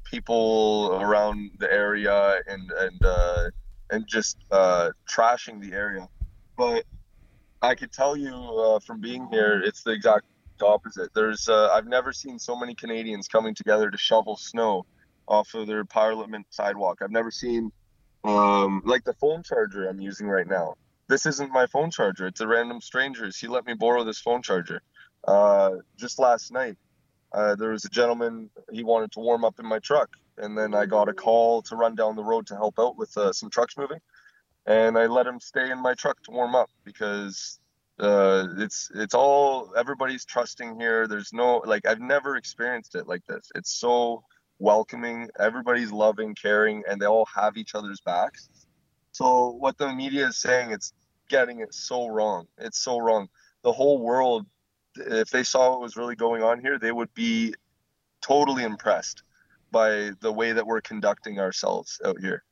people 0.04 0.99
around 1.00 1.52
the 1.58 1.73
area 1.73 2.40
and 2.49 2.70
and 2.73 3.04
uh, 3.04 3.44
and 3.90 4.06
just 4.08 4.38
uh, 4.50 4.90
trashing 5.08 5.61
the 5.61 5.73
area. 5.73 6.08
But 6.58 6.85
I 7.62 7.76
could 7.76 7.92
tell 7.92 8.16
you 8.16 8.35
uh, 8.35 8.80
from 8.80 9.00
being 9.00 9.28
here, 9.30 9.62
it's 9.64 9.85
the 9.85 9.92
exact 9.92 10.26
opposite. 10.61 11.14
There's 11.14 11.49
I've 11.49 11.87
never 11.87 12.12
seen 12.12 12.40
so 12.40 12.58
many 12.58 12.75
Canadians 12.75 13.28
coming 13.28 13.54
together 13.54 13.88
to 13.88 13.99
shovel 13.99 14.37
snow 14.37 14.85
off 15.28 15.54
of 15.54 15.68
their 15.68 15.85
Parliament 15.85 16.46
sidewalk. 16.50 16.99
I've 17.02 17.12
never 17.12 17.30
seen 17.30 17.70
um, 18.26 18.83
like 18.85 19.04
the 19.04 19.14
phone 19.14 19.42
charger 19.42 19.88
I'm 19.88 20.00
using 20.00 20.26
right 20.26 20.47
now. 20.47 20.75
This 21.09 21.26
isn't 21.26 21.52
my 21.52 21.66
phone 21.66 21.90
charger. 21.90 22.26
It's 22.26 22.40
a 22.40 22.47
random 22.47 22.80
stranger's. 22.80 23.38
He 23.38 23.47
let 23.47 23.64
me 23.64 23.75
borrow 23.75 24.02
this 24.04 24.18
phone 24.18 24.42
charger. 24.42 24.83
Uh, 25.26 25.76
just 25.97 26.18
last 26.18 26.52
night, 26.52 26.76
uh, 27.33 27.54
there 27.54 27.71
was 27.71 27.85
a 27.85 27.88
gentleman. 27.88 28.50
He 28.73 28.83
wanted 28.83 29.12
to 29.12 29.21
warm 29.21 29.45
up 29.45 29.61
in 29.61 29.66
my 29.66 29.78
truck, 29.78 30.11
and 30.38 30.59
then 30.59 30.75
I 30.75 30.87
got 30.87 31.09
a 31.09 31.14
call 31.14 31.62
to 31.62 31.76
run 31.76 31.95
down 31.95 32.16
the 32.16 32.25
road 32.25 32.49
to 32.49 32.56
help 32.56 32.78
out 32.78 32.97
with 32.97 33.16
uh, 33.16 33.33
some 33.33 33.50
trucks 33.50 33.76
moving, 33.76 34.00
and 34.66 34.99
I 34.99 35.06
let 35.06 35.26
him 35.26 35.38
stay 35.38 35.71
in 35.71 35.80
my 35.80 35.95
truck 35.95 36.21
to 36.25 36.33
warm 36.33 36.56
up 36.56 36.71
because 36.85 37.61
uh, 38.00 38.49
it's 38.59 38.90
it's 38.95 39.14
all 39.14 39.73
everybody's 39.76 40.25
trusting 40.25 40.80
here. 40.80 41.06
There's 41.06 41.33
no 41.33 41.62
like 41.64 41.87
I've 41.87 42.00
never 42.00 42.37
experienced 42.37 42.97
it 42.97 43.06
like 43.06 43.25
this. 43.26 43.50
It's 43.54 43.73
so 43.73 44.25
welcoming. 44.58 45.28
Everybody's 45.38 45.92
loving, 45.92 46.34
caring, 46.34 46.82
and 46.88 47.00
they 47.00 47.06
all 47.06 47.26
have 47.34 47.56
each 47.56 47.75
other's 47.75 48.00
backs. 48.00 48.48
So 49.12 49.50
what 49.50 49.78
the 49.78 49.92
media 49.92 50.28
is 50.28 50.36
saying, 50.36 50.70
it's 50.72 50.92
getting 51.28 51.60
it 51.60 51.75
so 51.75 52.08
wrong. 52.08 52.46
It's 52.58 52.78
so 52.78 52.98
wrong. 52.98 53.28
The 53.62 53.72
whole 53.72 53.98
world, 53.98 54.46
if 54.96 55.30
they 55.30 55.42
saw 55.42 55.70
what 55.70 55.80
was 55.80 55.96
really 55.96 56.16
going 56.16 56.42
on 56.42 56.60
here, 56.60 56.78
they 56.78 56.92
would 56.92 57.12
be 57.14 57.54
totally 58.22 58.64
impressed 58.64 59.22
by 59.70 60.10
the 60.20 60.32
way 60.32 60.52
that 60.52 60.66
we're 60.66 60.80
conducting 60.80 61.38
ourselves 61.40 62.00
out 62.04 62.18
here. 62.20 62.44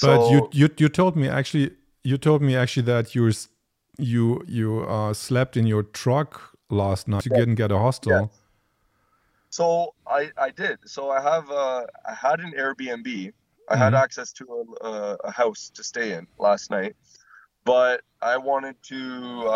But 0.00 0.30
you 0.30 0.38
So- 0.38 0.48
you 0.52 0.68
you 0.78 0.88
told 0.88 1.16
me 1.16 1.28
actually 1.28 1.70
you 2.04 2.16
told 2.18 2.40
me 2.40 2.56
actually 2.56 2.84
that 2.84 3.14
you 3.14 3.30
you 3.98 4.42
you 4.46 4.82
uh, 4.88 5.12
slept 5.12 5.56
in 5.56 5.66
your 5.66 5.82
truck 5.82 6.30
last 6.70 7.08
night. 7.08 7.24
You 7.26 7.32
Yeah. 7.32 7.40
didn't 7.40 7.56
get 7.56 7.70
a 7.72 7.78
hostel. 7.78 8.30
So 9.56 9.94
I 10.06 10.30
I 10.36 10.50
did. 10.50 10.78
So 10.86 11.10
I 11.10 11.20
have 11.22 11.50
uh 11.50 11.86
I 12.10 12.14
had 12.14 12.40
an 12.40 12.52
Airbnb. 12.52 13.32
I 13.70 13.76
had 13.76 13.94
Mhm. 13.94 14.02
access 14.04 14.32
to 14.34 14.44
a, 14.58 14.86
a, 14.86 15.16
a 15.24 15.30
house 15.30 15.70
to 15.76 15.82
stay 15.82 16.12
in 16.12 16.26
last 16.38 16.70
night, 16.70 16.94
but 17.64 18.02
I 18.20 18.36
wanted 18.38 18.76
to 18.92 19.00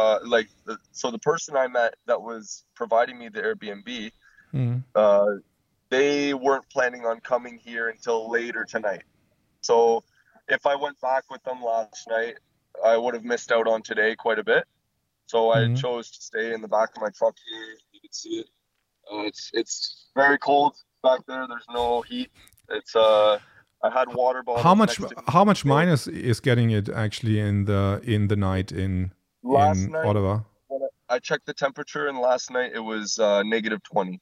uh 0.03 0.19
like 0.25 0.49
the, 0.67 0.79
so 0.93 1.11
the 1.11 1.19
person 1.31 1.57
I 1.57 1.69
met 1.69 1.95
that 2.07 2.23
was 2.23 2.65
providing 2.75 3.19
me 3.19 3.29
the 3.29 3.43
Airbnb, 3.43 4.13
Mhm. 4.53 4.85
uh, 4.95 5.33
they 5.91 6.35
weren't 6.35 6.69
planning 6.71 7.07
on 7.07 7.21
coming 7.21 7.59
here 7.59 7.89
until 7.91 8.31
later 8.31 8.65
tonight. 8.65 9.05
So 9.63 10.05
if 10.49 10.67
I 10.67 10.77
went 10.77 11.01
back 11.01 11.25
with 11.31 11.43
them 11.45 11.63
last 11.63 12.09
night, 12.09 12.39
I 12.85 12.97
would 12.97 13.15
have 13.15 13.25
missed 13.25 13.53
out 13.53 13.69
on 13.69 13.83
today 13.83 14.17
quite 14.17 14.39
a 14.41 14.45
bit. 14.45 14.65
So 15.27 15.51
I 15.53 15.69
Mhm. 15.69 15.77
chose 15.77 16.11
to 16.13 16.23
stay 16.23 16.55
in 16.55 16.63
the 16.63 16.69
back 16.69 16.91
of 16.97 17.03
my 17.03 17.11
truck 17.11 17.37
here. 17.51 17.79
You 17.93 18.01
can 18.01 18.13
see 18.13 18.41
it. 18.41 18.49
Uh, 19.13 19.21
it's 19.31 19.51
it's 19.53 20.07
very 20.15 20.39
cold 20.39 20.75
back 21.03 21.21
there. 21.27 21.47
There's 21.49 21.67
no 21.73 22.03
heat. 22.03 22.31
It's 22.69 22.95
uh 22.97 23.39
I 23.83 23.91
had 23.91 24.09
water 24.15 24.43
bottles. 24.43 24.63
How 24.65 24.75
much 24.75 24.99
next 25.01 25.11
to 25.11 25.17
me. 25.17 25.23
how 25.29 25.45
much 25.45 25.65
minus 25.65 26.07
is 26.07 26.41
getting 26.41 26.71
it 26.71 26.89
actually 26.89 27.39
in 27.41 27.65
the 27.65 28.01
in 28.05 28.29
the 28.29 28.37
night 28.37 28.73
in 28.73 29.13
Last 29.43 29.79
in 29.85 29.93
night 29.93 30.05
Ottawa? 30.07 30.41
I 31.09 31.19
checked 31.19 31.47
the 31.47 31.55
temperature, 31.55 32.07
and 32.07 32.19
last 32.19 32.51
night 32.53 32.71
it 32.75 32.81
was 32.81 33.19
uh, 33.19 33.43
negative 33.43 33.83
twenty. 33.83 34.21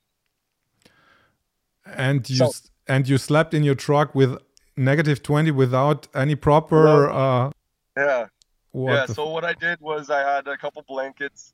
And 1.84 2.28
you 2.28 2.36
So- 2.36 2.52
and 2.86 3.08
you 3.08 3.18
slept 3.18 3.52
in 3.54 3.62
your 3.62 3.74
truck 3.74 4.14
with 4.14 4.38
negative 4.76 5.22
20 5.22 5.50
without 5.50 6.06
any 6.14 6.34
proper 6.36 7.10
uh 7.10 7.50
Yeah. 7.96 8.26
yeah. 8.72 9.06
So 9.06 9.28
what 9.28 9.44
I 9.44 9.52
did 9.54 9.80
was 9.80 10.08
I 10.08 10.20
had 10.20 10.46
a 10.48 10.56
couple 10.56 10.82
blankets. 10.88 11.52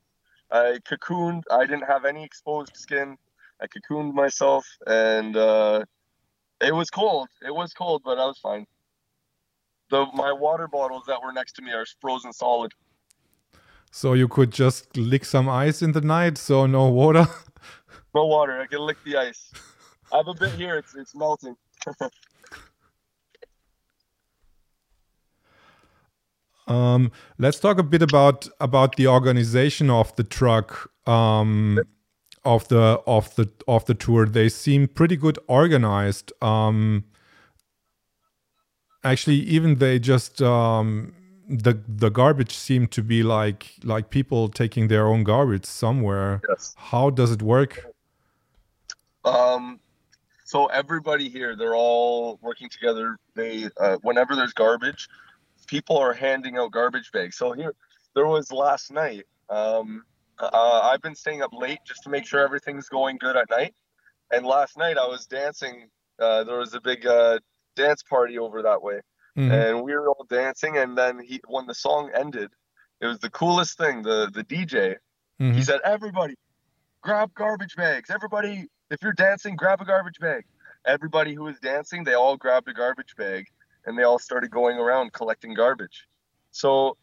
I 0.50 0.78
cocooned. 0.88 1.42
I 1.50 1.66
didn't 1.66 1.86
have 1.86 2.04
any 2.04 2.24
exposed 2.24 2.76
skin. 2.76 3.16
I 3.62 3.66
cocooned 3.66 4.14
myself, 4.14 4.66
and 4.86 5.36
uh, 5.36 5.84
it 6.60 6.74
was 6.74 6.90
cold. 6.90 7.28
It 7.46 7.54
was 7.54 7.72
cold, 7.72 8.02
but 8.04 8.18
I 8.18 8.26
was 8.26 8.38
fine. 8.38 8.66
The 9.90 10.06
my 10.14 10.32
water 10.32 10.68
bottles 10.68 11.04
that 11.06 11.20
were 11.22 11.32
next 11.32 11.52
to 11.54 11.62
me 11.62 11.72
are 11.72 11.86
frozen 12.00 12.32
solid. 12.32 12.72
so 13.90 14.12
you 14.14 14.28
could 14.28 14.50
just 14.50 14.96
lick 14.96 15.24
some 15.24 15.48
ice 15.48 15.82
in 15.82 15.92
the 15.92 16.00
night 16.00 16.36
so 16.38 16.66
no 16.66 16.88
water 16.88 17.26
No 18.14 18.26
water. 18.26 18.60
I 18.60 18.66
can 18.66 18.80
lick 18.80 18.98
the 19.04 19.16
ice. 19.16 19.50
I 20.12 20.18
have 20.18 20.28
a 20.28 20.34
bit 20.34 20.52
here. 20.54 20.76
It's 20.76 20.94
it's 20.94 21.14
melting. 21.14 21.56
Um, 26.66 27.12
let's 27.38 27.60
talk 27.60 27.78
a 27.78 27.82
bit 27.82 28.02
about 28.02 28.48
about 28.60 28.96
the 28.96 29.06
organization 29.06 29.90
of 29.90 30.14
the 30.16 30.24
truck 30.24 30.90
um, 31.06 31.80
of 32.44 32.68
the 32.68 33.00
of 33.06 33.34
the 33.36 33.50
of 33.68 33.84
the 33.84 33.94
tour. 33.94 34.26
They 34.26 34.48
seem 34.48 34.88
pretty 34.88 35.16
good 35.16 35.38
organized. 35.46 36.32
Um, 36.42 37.04
actually, 39.02 39.36
even 39.36 39.76
they 39.76 39.98
just 39.98 40.40
um, 40.40 41.14
the 41.48 41.82
the 41.86 42.10
garbage 42.10 42.54
seemed 42.54 42.90
to 42.92 43.02
be 43.02 43.22
like 43.22 43.74
like 43.82 44.10
people 44.10 44.48
taking 44.48 44.88
their 44.88 45.06
own 45.06 45.24
garbage 45.24 45.66
somewhere. 45.66 46.40
Yes. 46.48 46.74
How 46.78 47.10
does 47.10 47.30
it 47.30 47.42
work? 47.42 47.86
Um, 49.24 49.80
so 50.44 50.66
everybody 50.66 51.28
here, 51.28 51.56
they're 51.56 51.74
all 51.74 52.38
working 52.42 52.68
together. 52.68 53.18
They, 53.34 53.68
uh, 53.80 53.96
whenever 54.02 54.36
there's 54.36 54.52
garbage, 54.52 55.08
people 55.64 55.98
are 55.98 56.12
handing 56.12 56.56
out 56.56 56.70
garbage 56.72 57.10
bags. 57.12 57.36
So 57.36 57.52
here, 57.52 57.74
there 58.14 58.26
was 58.26 58.52
last 58.52 58.92
night. 58.92 59.24
Um, 59.50 60.04
uh, 60.38 60.80
I've 60.82 61.02
been 61.02 61.14
staying 61.14 61.42
up 61.42 61.52
late 61.52 61.78
just 61.86 62.02
to 62.04 62.10
make 62.10 62.26
sure 62.26 62.40
everything's 62.40 62.88
going 62.88 63.18
good 63.18 63.36
at 63.36 63.50
night. 63.50 63.74
And 64.32 64.44
last 64.44 64.76
night 64.76 64.98
I 64.98 65.06
was 65.06 65.26
dancing. 65.26 65.88
Uh, 66.18 66.44
there 66.44 66.58
was 66.58 66.74
a 66.74 66.80
big 66.80 67.06
uh, 67.06 67.38
dance 67.76 68.02
party 68.02 68.38
over 68.38 68.62
that 68.62 68.82
way, 68.82 69.00
Mhm. 69.36 69.50
and 69.52 69.82
we 69.82 69.92
were 69.94 70.08
all 70.08 70.26
dancing. 70.28 70.76
And 70.76 70.96
then 70.96 71.18
he, 71.18 71.40
when 71.46 71.66
the 71.66 71.74
song 71.74 72.10
ended, 72.14 72.50
it 73.00 73.06
was 73.06 73.18
the 73.18 73.30
coolest 73.30 73.76
thing. 73.78 74.02
The 74.02 74.30
the 74.32 74.44
DJ, 74.44 74.96
he 75.38 75.44
Mhm. 75.44 75.64
said, 75.64 75.80
"Everybody, 75.84 76.36
grab 77.02 77.34
garbage 77.34 77.76
bags. 77.76 78.10
Everybody, 78.10 78.68
if 78.90 79.02
you're 79.02 79.12
dancing, 79.12 79.56
grab 79.56 79.80
a 79.80 79.84
garbage 79.84 80.20
bag." 80.20 80.44
Everybody 80.86 81.34
who 81.34 81.44
was 81.44 81.58
dancing, 81.60 82.04
they 82.04 82.14
all 82.14 82.36
grabbed 82.36 82.68
a 82.68 82.74
garbage 82.74 83.16
bag, 83.16 83.50
and 83.86 83.98
they 83.98 84.02
all 84.02 84.18
started 84.18 84.50
going 84.50 84.78
around 84.78 85.12
collecting 85.12 85.54
garbage. 85.54 86.06
So 86.50 86.96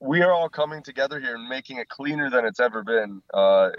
we 0.00 0.22
are 0.22 0.32
all 0.32 0.48
coming 0.48 0.82
together 0.82 1.20
here 1.20 1.36
and 1.36 1.48
making 1.48 1.78
it 1.78 1.88
cleaner 1.88 2.30
than 2.30 2.44
it's 2.44 2.60
ever 2.60 2.82
been. 2.82 3.22
Uh, 3.32 3.70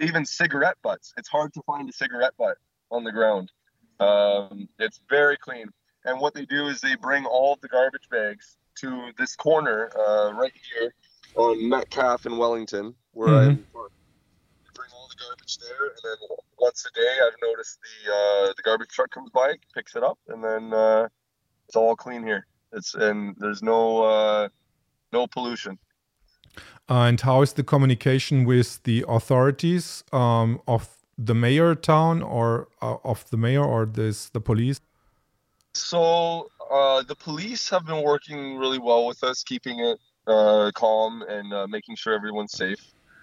even 0.00 0.24
cigarette 0.26 0.76
butts. 0.82 1.14
It's 1.16 1.28
hard 1.28 1.54
to 1.54 1.62
find 1.66 1.88
a 1.88 1.92
cigarette 1.92 2.36
butt 2.36 2.58
on 2.90 3.04
the 3.04 3.12
ground. 3.12 3.50
Um, 3.98 4.68
it's 4.78 5.00
very 5.08 5.38
clean. 5.38 5.68
And 6.04 6.20
what 6.20 6.34
they 6.34 6.44
do 6.44 6.66
is 6.66 6.80
they 6.80 6.94
bring 6.96 7.24
all 7.24 7.54
of 7.54 7.60
the 7.62 7.68
garbage 7.68 8.08
bags 8.10 8.58
to 8.80 9.10
this 9.18 9.34
corner 9.34 9.90
uh, 9.98 10.32
right 10.34 10.52
here 10.74 10.92
on 11.36 11.68
Metcalfe 11.68 12.26
and 12.26 12.38
Wellington, 12.38 12.94
where 13.12 13.28
Mhm. 13.28 13.46
I'm. 13.48 13.56
They 13.56 14.70
bring 14.74 14.90
all 14.94 15.08
the 15.08 15.24
garbage 15.24 15.58
there, 15.58 15.86
and 15.86 15.96
then 16.04 16.36
once 16.58 16.84
a 16.86 16.90
day, 16.94 17.14
I've 17.26 17.36
noticed 17.42 17.78
the 17.80 18.12
uh, 18.12 18.52
the 18.54 18.62
garbage 18.62 18.90
truck 18.90 19.10
comes 19.10 19.30
by, 19.30 19.54
picks 19.74 19.96
it 19.96 20.02
up, 20.04 20.18
and 20.28 20.44
then 20.44 20.72
uh, 20.74 21.08
it's 21.66 21.76
all 21.76 21.96
clean 21.96 22.22
here. 22.22 22.46
It's 22.72 22.94
and 22.94 23.34
there's 23.38 23.62
no 23.62 24.02
uh, 24.02 24.48
no 25.12 25.26
pollution. 25.26 25.78
And 26.88 27.20
how 27.20 27.42
is 27.42 27.52
the 27.54 27.64
communication 27.64 28.44
with 28.44 28.82
the 28.84 29.04
authorities 29.08 30.04
um, 30.12 30.60
of 30.68 30.96
the 31.18 31.34
mayor 31.34 31.74
town 31.74 32.22
or 32.22 32.68
uh, 32.80 32.96
of 33.04 33.28
the 33.30 33.36
mayor 33.36 33.64
or 33.64 33.86
this 33.86 34.28
the 34.28 34.40
police? 34.40 34.80
So 35.74 36.48
uh, 36.70 37.02
the 37.02 37.16
police 37.16 37.68
have 37.70 37.84
been 37.86 38.02
working 38.02 38.56
really 38.56 38.78
well 38.78 39.06
with 39.06 39.22
us, 39.24 39.42
keeping 39.42 39.80
it 39.80 39.98
uh, 40.26 40.70
calm 40.74 41.22
and 41.28 41.52
uh, 41.52 41.66
making 41.66 41.96
sure 41.96 42.14
everyone's 42.14 42.52
safe. 42.52 42.80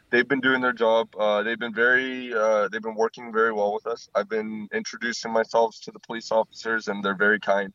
They've 0.09 0.27
been 0.27 0.41
doing 0.41 0.61
their 0.61 0.73
job. 0.73 1.09
Uh, 1.17 1.41
they've 1.41 1.57
been 1.57 1.73
very, 1.73 2.33
uh, 2.33 2.67
they've 2.67 2.81
been 2.81 2.95
working 2.95 3.33
very 3.33 3.51
well 3.51 3.73
with 3.73 3.87
us. 3.87 4.09
I've 4.13 4.29
been 4.29 4.67
introducing 4.71 5.31
myself 5.31 5.75
to 5.83 5.91
the 5.91 5.99
police 5.99 6.31
officers, 6.31 6.87
and 6.87 7.03
they're 7.03 7.15
very 7.15 7.39
kind. 7.39 7.73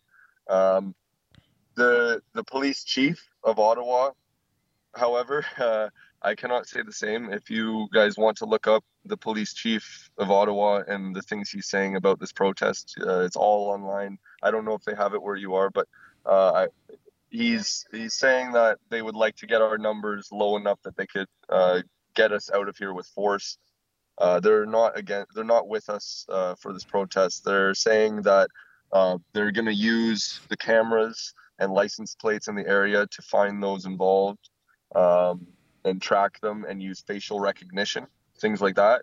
Um, 0.49 0.95
the 1.75 2.23
the 2.35 2.45
police 2.45 2.85
chief 2.85 3.29
of 3.45 3.59
Ottawa, 3.59 4.11
however, 4.95 5.45
uh, 5.59 5.89
I 6.21 6.35
cannot 6.35 6.67
say 6.67 6.83
the 6.83 6.93
same. 6.93 7.33
If 7.33 7.51
you 7.51 7.89
guys 7.93 8.17
want 8.17 8.39
to 8.39 8.47
look 8.47 8.67
up 8.67 8.85
the 9.05 9.17
police 9.17 9.55
chief 9.55 10.11
of 10.19 10.31
Ottawa 10.31 10.83
and 10.87 11.15
the 11.15 11.23
things 11.23 11.51
he's 11.51 11.69
saying 11.69 11.97
about 11.97 12.19
this 12.19 12.33
protest, 12.33 12.97
uh, 13.01 13.21
it's 13.21 13.37
all 13.37 13.71
online. 13.71 14.19
I 14.43 14.51
don't 14.51 14.65
know 14.65 14.75
if 14.75 14.85
they 14.85 14.95
have 14.95 15.15
it 15.15 15.23
where 15.23 15.37
you 15.37 15.55
are, 15.55 15.71
but 15.71 15.87
uh, 16.27 16.67
I, 16.67 16.95
he's 17.31 17.87
he's 17.93 18.15
saying 18.15 18.53
that 18.53 18.79
they 18.91 19.03
would 19.03 19.15
like 19.15 19.37
to 19.37 19.47
get 19.47 19.63
our 19.63 19.79
numbers 19.79 20.29
low 20.33 20.57
enough 20.57 20.81
that 20.83 20.97
they 20.97 21.07
could 21.07 21.29
uh, 21.49 21.83
get 22.15 22.33
us 22.33 22.51
out 22.53 22.69
of 22.69 22.77
here 22.77 22.93
with 22.93 23.07
force. 23.07 23.59
Uh, 24.19 24.41
they're 24.41 24.67
not 24.67 24.99
again. 24.99 25.25
They're 25.35 25.45
not 25.45 25.69
with 25.69 25.89
us 25.89 26.27
uh, 26.29 26.57
for 26.57 26.73
this 26.73 26.85
protest. 26.85 27.45
They're 27.45 27.75
saying 27.75 28.23
that 28.23 28.51
uh, 28.93 29.19
they're 29.33 29.53
going 29.53 29.67
to 29.67 29.75
use 29.75 30.41
the 30.49 30.57
cameras 30.57 31.35
and 31.59 31.73
license 31.73 32.15
plates 32.15 32.49
in 32.49 32.55
the 32.55 32.67
area 32.67 33.07
to 33.07 33.23
find 33.23 33.63
those 33.63 33.85
involved 33.85 34.51
um, 34.95 35.47
and 35.85 36.01
track 36.01 36.41
them 36.41 36.65
and 36.69 36.83
use 36.83 37.01
facial 37.01 37.41
recognition, 37.41 38.07
things 38.41 38.61
like 38.61 38.77
that. 38.77 39.03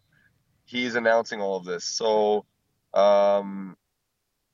He's 0.65 0.95
announcing 0.95 1.41
all 1.41 1.57
of 1.57 1.65
this. 1.65 1.83
So 1.83 2.45
um, 2.93 3.75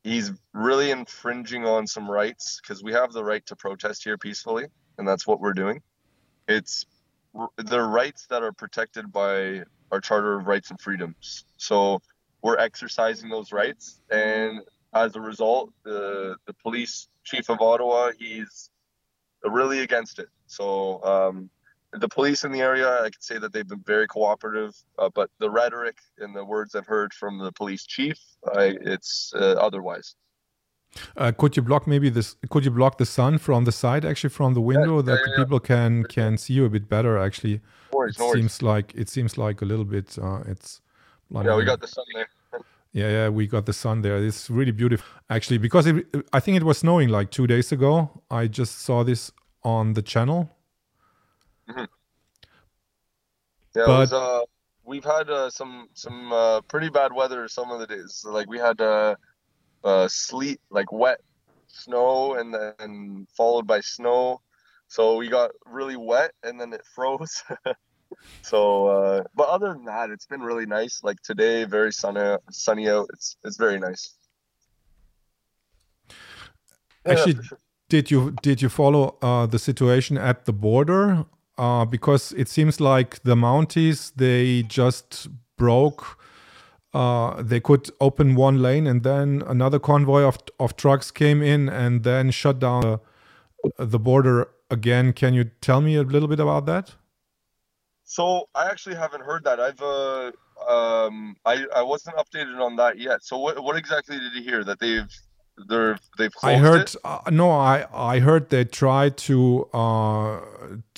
he's 0.03 0.31
really 0.53 0.91
infringing 0.91 1.65
on 1.65 1.87
some 1.87 2.09
rights 2.09 2.59
because 2.61 2.83
we 2.83 2.91
have 2.93 3.13
the 3.13 3.23
right 3.23 3.45
to 3.45 3.55
protest 3.55 4.03
here 4.03 4.17
peacefully, 4.17 4.65
and 4.97 5.07
that's 5.07 5.25
what 5.25 5.39
we're 5.39 5.53
doing. 5.53 5.81
It's 6.47 6.85
the 7.55 7.81
rights 7.81 8.27
that 8.27 8.43
are 8.43 8.51
protected 8.51 9.11
by 9.11 9.63
our 9.91 10.01
Charter 10.01 10.37
of 10.37 10.47
Rights 10.47 10.69
and 10.69 10.81
Freedoms. 10.81 11.45
So 11.57 12.01
we're 12.41 12.57
exercising 12.57 13.29
those 13.29 13.51
rights, 13.51 14.01
and 14.09 14.61
as 14.93 15.15
a 15.15 15.21
result, 15.21 15.71
the 15.83 16.35
the 16.45 16.53
police 16.53 17.07
chief 17.23 17.49
of 17.49 17.61
Ottawa, 17.61 18.11
he's 18.17 18.69
really 19.43 19.79
against 19.79 20.19
it. 20.19 20.29
So 20.47 21.03
um, 21.03 21.49
the 21.93 22.07
police 22.07 22.43
in 22.43 22.51
the 22.51 22.61
area, 22.61 23.01
I 23.01 23.09
could 23.09 23.23
say 23.23 23.37
that 23.37 23.53
they've 23.53 23.67
been 23.67 23.83
very 23.85 24.07
cooperative, 24.07 24.75
uh, 24.97 25.09
but 25.13 25.29
the 25.39 25.49
rhetoric 25.49 25.97
and 26.19 26.35
the 26.35 26.43
words 26.43 26.75
I've 26.75 26.87
heard 26.87 27.13
from 27.13 27.37
the 27.39 27.51
police 27.51 27.85
chief, 27.85 28.17
I, 28.55 28.77
it's 28.81 29.33
uh, 29.35 29.55
otherwise. 29.59 30.15
Uh, 31.15 31.31
could 31.31 31.55
you 31.55 31.61
block 31.61 31.87
maybe 31.87 32.09
this? 32.09 32.35
Could 32.49 32.65
you 32.65 32.71
block 32.71 32.97
the 32.97 33.05
sun 33.05 33.37
from 33.37 33.63
the 33.63 33.71
side, 33.71 34.03
actually, 34.03 34.29
from 34.31 34.53
the 34.53 34.61
window, 34.61 34.97
yeah, 34.97 35.03
that 35.03 35.19
yeah, 35.19 35.31
yeah. 35.31 35.43
people 35.43 35.59
can 35.59 36.03
can 36.03 36.37
see 36.37 36.53
you 36.53 36.65
a 36.65 36.69
bit 36.69 36.89
better? 36.89 37.17
Actually, 37.17 37.61
no 37.93 37.99
worries, 37.99 38.17
it 38.17 38.19
no 38.19 38.33
seems 38.33 38.61
like 38.61 38.93
it 38.93 39.07
seems 39.07 39.37
like 39.37 39.61
a 39.61 39.65
little 39.65 39.85
bit. 39.85 40.17
Uh, 40.21 40.41
it's 40.47 40.81
yeah, 41.29 41.55
we 41.55 41.63
got 41.63 41.79
the 41.79 41.87
sun 41.87 42.03
there. 42.13 42.27
Yeah, 42.93 43.09
yeah, 43.09 43.29
we 43.29 43.47
got 43.47 43.65
the 43.65 43.73
sun 43.73 44.01
there. 44.01 44.17
It's 44.17 44.49
really 44.49 44.71
beautiful, 44.71 45.07
actually, 45.29 45.59
because 45.59 45.85
it, 45.87 46.05
I 46.33 46.41
think 46.41 46.57
it 46.57 46.63
was 46.63 46.79
snowing 46.79 47.07
like 47.07 47.31
two 47.31 47.47
days 47.47 47.71
ago. 47.71 48.21
I 48.29 48.47
just 48.47 48.79
saw 48.79 49.03
this 49.03 49.31
on 49.63 49.93
the 49.93 50.01
channel. 50.01 50.49
Mm-hmm. 51.69 51.85
Yeah, 53.75 53.85
but, 53.85 53.99
was, 53.99 54.13
uh, 54.13 54.41
we've 54.83 55.05
had 55.05 55.29
uh, 55.29 55.49
some 55.49 55.87
some 55.93 56.33
uh, 56.33 56.59
pretty 56.61 56.89
bad 56.89 57.13
weather 57.13 57.47
some 57.47 57.71
of 57.71 57.79
the 57.79 57.87
days. 57.87 58.15
So, 58.15 58.31
like 58.31 58.49
we 58.49 58.59
had 58.59 58.81
uh, 58.81 59.15
uh, 59.85 60.09
sleet, 60.09 60.59
like 60.69 60.91
wet 60.91 61.21
snow, 61.67 62.35
and 62.35 62.53
then 62.53 63.25
followed 63.35 63.65
by 63.65 63.79
snow. 63.79 64.41
So 64.87 65.15
we 65.15 65.29
got 65.29 65.51
really 65.65 65.95
wet, 65.95 66.31
and 66.43 66.59
then 66.59 66.73
it 66.73 66.81
froze. 66.93 67.43
so 68.41 68.87
uh, 68.87 69.23
but 69.35 69.47
other 69.49 69.73
than 69.73 69.85
that 69.85 70.09
it's 70.09 70.25
been 70.25 70.41
really 70.41 70.65
nice. 70.65 71.03
Like 71.03 71.21
today 71.21 71.63
very 71.63 71.93
sunny 71.93 72.37
sunny 72.51 72.89
out. 72.89 73.09
It's 73.13 73.37
it's 73.43 73.57
very 73.57 73.79
nice. 73.79 74.15
Actually 77.05 77.33
yeah, 77.33 77.41
sure. 77.41 77.59
did 77.89 78.11
you 78.11 78.35
did 78.41 78.61
you 78.61 78.69
follow 78.69 79.15
uh, 79.21 79.45
the 79.45 79.59
situation 79.59 80.17
at 80.17 80.45
the 80.45 80.53
border? 80.53 81.25
Uh, 81.57 81.85
because 81.85 82.31
it 82.31 82.47
seems 82.47 82.79
like 82.79 83.21
the 83.23 83.35
mounties 83.35 84.11
they 84.15 84.63
just 84.63 85.27
broke 85.57 86.17
uh, 86.93 87.41
they 87.41 87.59
could 87.59 87.89
open 88.01 88.35
one 88.35 88.61
lane 88.61 88.85
and 88.85 89.03
then 89.03 89.43
another 89.47 89.79
convoy 89.79 90.23
of, 90.23 90.37
of 90.59 90.75
trucks 90.75 91.09
came 91.09 91.41
in 91.41 91.69
and 91.69 92.03
then 92.03 92.31
shut 92.31 92.59
down 92.59 92.81
the, 92.81 93.85
the 93.85 93.99
border 93.99 94.49
again. 94.69 95.13
Can 95.13 95.33
you 95.33 95.45
tell 95.61 95.81
me 95.81 95.95
a 95.95 96.03
little 96.03 96.27
bit 96.27 96.39
about 96.39 96.65
that 96.65 96.95
so 98.11 98.49
I 98.53 98.69
actually 98.69 98.97
haven't 98.97 99.23
heard 99.23 99.45
that. 99.45 99.61
I've 99.61 99.81
uh, 99.81 100.31
um, 100.69 101.37
I 101.45 101.65
I 101.73 101.81
wasn't 101.81 102.17
updated 102.17 102.59
on 102.59 102.75
that 102.75 102.99
yet. 102.99 103.23
So 103.23 103.37
what 103.37 103.63
what 103.63 103.77
exactly 103.77 104.19
did 104.19 104.33
you 104.33 104.43
hear 104.43 104.65
that 104.65 104.79
they've 104.79 105.13
they're 105.69 105.97
they've 106.17 106.33
I 106.43 106.57
heard 106.57 106.93
uh, 107.05 107.19
no, 107.31 107.49
I 107.51 107.87
I 107.93 108.19
heard 108.19 108.49
they 108.49 108.65
tried 108.65 109.15
to 109.29 109.63
uh 109.73 110.41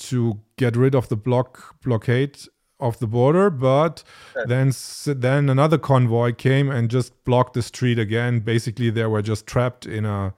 to 0.08 0.40
get 0.56 0.74
rid 0.74 0.96
of 0.96 1.08
the 1.08 1.14
block 1.14 1.76
blockade 1.84 2.36
of 2.80 2.98
the 2.98 3.06
border, 3.06 3.48
but 3.48 4.02
okay. 4.36 4.48
then 4.48 4.72
then 5.06 5.48
another 5.48 5.78
convoy 5.78 6.32
came 6.32 6.68
and 6.68 6.90
just 6.90 7.12
blocked 7.24 7.54
the 7.54 7.62
street 7.62 8.00
again. 8.00 8.40
Basically, 8.40 8.90
they 8.90 9.06
were 9.06 9.22
just 9.22 9.46
trapped 9.46 9.86
in 9.86 10.04
a 10.04 10.34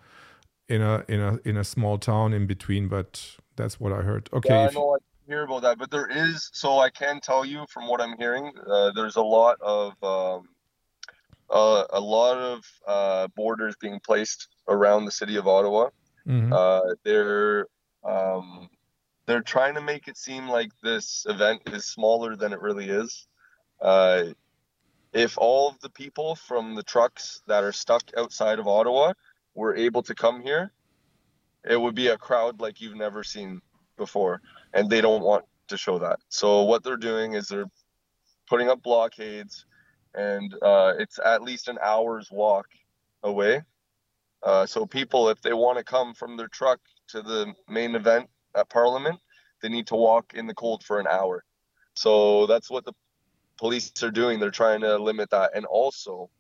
in 0.69 0.83
a 0.83 1.05
in 1.09 1.21
a 1.21 1.39
in 1.43 1.57
a 1.57 1.65
small 1.65 1.97
town 1.97 2.35
in 2.35 2.47
between. 2.47 2.89
But 2.89 3.39
that's 3.57 3.81
what 3.81 3.93
I 3.95 4.03
heard. 4.03 4.29
Okay. 4.35 4.51
Yeah, 4.51 4.69
I 4.69 4.73
know 4.75 4.99
hear 5.27 5.43
about 5.43 5.63
that, 5.63 5.79
but 5.79 5.91
there 5.91 6.07
is. 6.07 6.51
So 6.53 6.79
I 6.79 6.91
can 6.91 7.21
tell 7.21 7.45
you 7.45 7.65
from 7.69 7.89
what 7.89 8.01
I'm 8.01 8.17
hearing, 8.19 8.53
uh, 8.67 8.93
there's 8.93 9.17
a 9.17 9.23
lot 9.23 9.61
of 9.61 9.93
um, 10.03 10.49
uh, 11.51 11.85
a 11.91 12.01
lot 12.01 12.39
of 12.39 12.65
uh, 12.87 13.29
borders 13.37 13.77
being 13.81 14.01
placed 14.05 14.49
around 14.69 15.05
the 15.05 15.11
city 15.11 15.37
of 15.37 15.47
Ottawa. 15.47 15.91
Mm-hmm. 16.27 16.53
Uh, 16.53 16.95
they're 17.05 17.67
um, 18.05 18.69
they're 19.27 19.43
trying 19.43 19.75
to 19.75 19.81
make 19.81 20.09
it 20.09 20.17
seem 20.17 20.49
like 20.49 20.71
this 20.83 21.27
event 21.29 21.63
is 21.67 21.87
smaller 21.87 22.37
than 22.37 22.53
it 22.53 22.61
really 22.61 22.89
is. 22.89 23.27
Uh, 23.81 24.25
if 25.13 25.39
all 25.39 25.69
of 25.69 25.81
the 25.81 25.91
people 25.91 26.35
from 26.35 26.75
the 26.75 26.83
trucks 26.83 27.43
that 27.47 27.65
are 27.65 27.73
stuck 27.73 28.03
outside 28.17 28.59
of 28.59 28.69
Ottawa 28.69 29.13
were 29.55 29.75
able 29.75 30.03
to 30.03 30.15
come 30.15 30.43
here, 30.43 30.73
it 31.69 31.81
would 31.81 31.95
be 31.95 32.09
a 32.09 32.19
crowd 32.19 32.61
like 32.61 32.81
you've 32.81 32.97
never 32.97 33.25
seen 33.25 33.61
before 33.97 34.41
and 34.75 34.89
they 34.91 35.01
don't 35.01 35.23
want 35.23 35.45
to 35.69 35.77
show 35.77 35.99
that. 35.99 36.21
So 36.29 36.63
what 36.63 36.83
they're 36.83 36.97
doing 36.97 37.35
is 37.35 37.49
they're 37.49 37.71
putting 38.49 38.69
up 38.69 38.83
blockades, 38.83 39.67
and 40.15 40.55
uh, 40.63 40.95
it's 40.99 41.19
at 41.25 41.43
least 41.43 41.69
an 41.69 41.79
hour's 41.83 42.31
walk 42.31 42.67
away. 43.23 43.63
Uh, 44.43 44.67
so 44.67 44.87
people, 44.87 45.29
if 45.29 45.41
they 45.43 45.53
want 45.53 45.79
to 45.79 45.85
come 45.85 46.15
from 46.15 46.37
their 46.37 46.49
truck 46.49 46.79
to 47.09 47.23
the 47.23 47.53
main 47.69 47.95
event 47.95 48.29
at 48.55 48.69
Parliament, 48.69 49.19
they 49.63 49.69
need 49.69 49.87
to 49.89 49.97
walk 49.97 50.35
in 50.35 50.47
the 50.47 50.55
cold 50.55 50.85
for 50.85 51.01
an 51.01 51.07
hour. 51.07 51.45
So 51.95 52.47
that's 52.47 52.71
what 52.71 52.85
the 52.85 52.93
police 53.57 53.91
are 54.03 54.11
doing. 54.11 54.39
They're 54.39 54.51
trying 54.51 54.83
to 54.83 54.99
limit 54.99 55.31
that, 55.31 55.53
and 55.55 55.65
also 55.65 56.31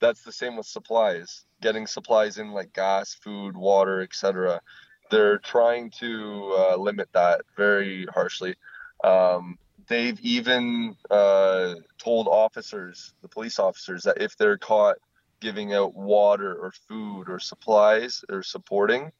that's 0.00 0.22
the 0.22 0.32
same 0.32 0.56
with 0.56 0.66
supplies. 0.66 1.44
Getting 1.60 1.86
supplies 1.86 2.38
in 2.38 2.52
like 2.52 2.72
gas, 2.72 3.14
food, 3.14 3.56
water, 3.56 4.00
etc 4.00 4.60
they're 5.10 5.38
trying 5.38 5.90
to 5.90 6.54
uh, 6.58 6.76
limit 6.76 7.08
that 7.12 7.42
very 7.56 8.06
harshly. 8.06 8.54
Um, 9.02 9.58
they've 9.88 10.18
even 10.20 10.96
uh, 11.10 11.74
told 11.98 12.26
officers, 12.28 13.14
the 13.22 13.28
police 13.28 13.58
officers, 13.58 14.02
that 14.04 14.20
if 14.20 14.36
they're 14.36 14.58
caught 14.58 14.96
giving 15.40 15.74
out 15.74 15.94
water 15.94 16.54
or 16.54 16.72
food 16.88 17.28
or 17.28 17.38
supplies 17.38 18.24
or 18.30 18.42
supporting, 18.42 19.12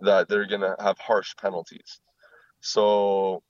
that 0.00 0.28
they're 0.28 0.46
going 0.46 0.62
to 0.62 0.74
have 0.80 0.98
harsh 0.98 1.34
penalties. 1.36 2.00
So 2.60 3.42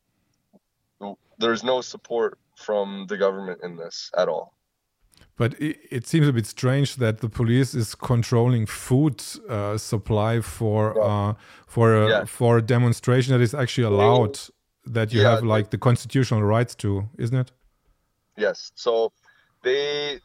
there's 1.38 1.64
no 1.64 1.80
support 1.80 2.38
from 2.56 3.06
the 3.08 3.16
government 3.16 3.60
in 3.62 3.76
this 3.76 4.10
at 4.16 4.28
all. 4.28 4.54
But 5.40 5.54
it, 5.58 5.78
it, 5.90 6.06
seems 6.06 6.28
a 6.28 6.34
bit 6.34 6.44
strange 6.44 6.96
that 6.96 7.20
the 7.20 7.30
police 7.30 7.72
is 7.74 7.94
controlling 7.94 8.66
food 8.66 9.24
uh, 9.48 9.78
supply 9.78 10.42
for 10.42 10.92
yeah. 10.94 11.02
uh, 11.02 11.34
for 11.66 11.96
a, 11.96 12.08
yeah. 12.10 12.24
for 12.26 12.58
a 12.58 12.62
demonstration 12.76 13.32
that 13.32 13.40
is 13.40 13.54
actually 13.54 13.84
allowed. 13.84 14.38
That 14.84 15.14
you 15.14 15.22
yeah, 15.22 15.30
have 15.30 15.42
like 15.42 15.70
the 15.70 15.78
constitutional 15.78 16.42
rights 16.42 16.74
to, 16.82 17.08
isn't 17.16 17.38
it? 17.38 17.52
Yes. 18.36 18.72
So 18.74 19.12
they 19.62 20.20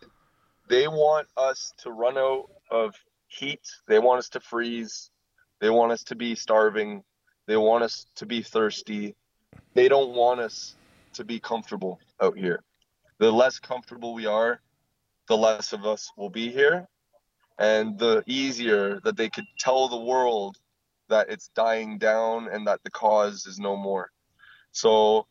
they 0.67 0.89
want 0.89 1.29
us 1.37 1.71
to 1.83 1.91
run 1.91 2.17
out 2.17 2.47
of 2.69 2.93
heat. 3.27 3.65
They 3.87 3.99
want 3.99 4.19
us 4.19 4.27
to 4.35 4.41
freeze. 4.41 5.11
They 5.61 5.69
want 5.69 5.93
us 5.93 6.03
to 6.09 6.15
be 6.15 6.35
starving. 6.35 7.03
They 7.47 7.55
want 7.55 7.85
us 7.85 8.05
to 8.15 8.25
be 8.25 8.41
thirsty. 8.41 9.15
They 9.75 9.87
don't 9.87 10.13
want 10.13 10.41
us 10.41 10.75
to 11.13 11.23
be 11.23 11.39
comfortable 11.39 12.01
out 12.21 12.37
here. 12.37 12.59
The 13.19 13.31
less 13.31 13.59
comfortable 13.59 14.13
we 14.13 14.25
are, 14.25 14.59
the 15.27 15.37
less 15.37 15.73
of 15.73 15.85
us 15.85 16.11
will 16.17 16.29
be 16.29 16.51
here 16.51 16.87
and 17.57 17.97
the 17.97 18.23
easier 18.25 18.99
that 19.03 19.17
they 19.17 19.29
could 19.29 19.45
tell 19.59 19.87
the 19.87 19.99
world 19.99 20.57
that 21.09 21.29
it's 21.29 21.49
dying 21.55 21.97
down 21.97 22.47
and 22.51 22.67
that 22.67 22.83
the 22.83 22.91
cause 22.91 23.45
is 23.45 23.59
no 23.59 23.75
more. 23.75 24.09
So 24.71 25.27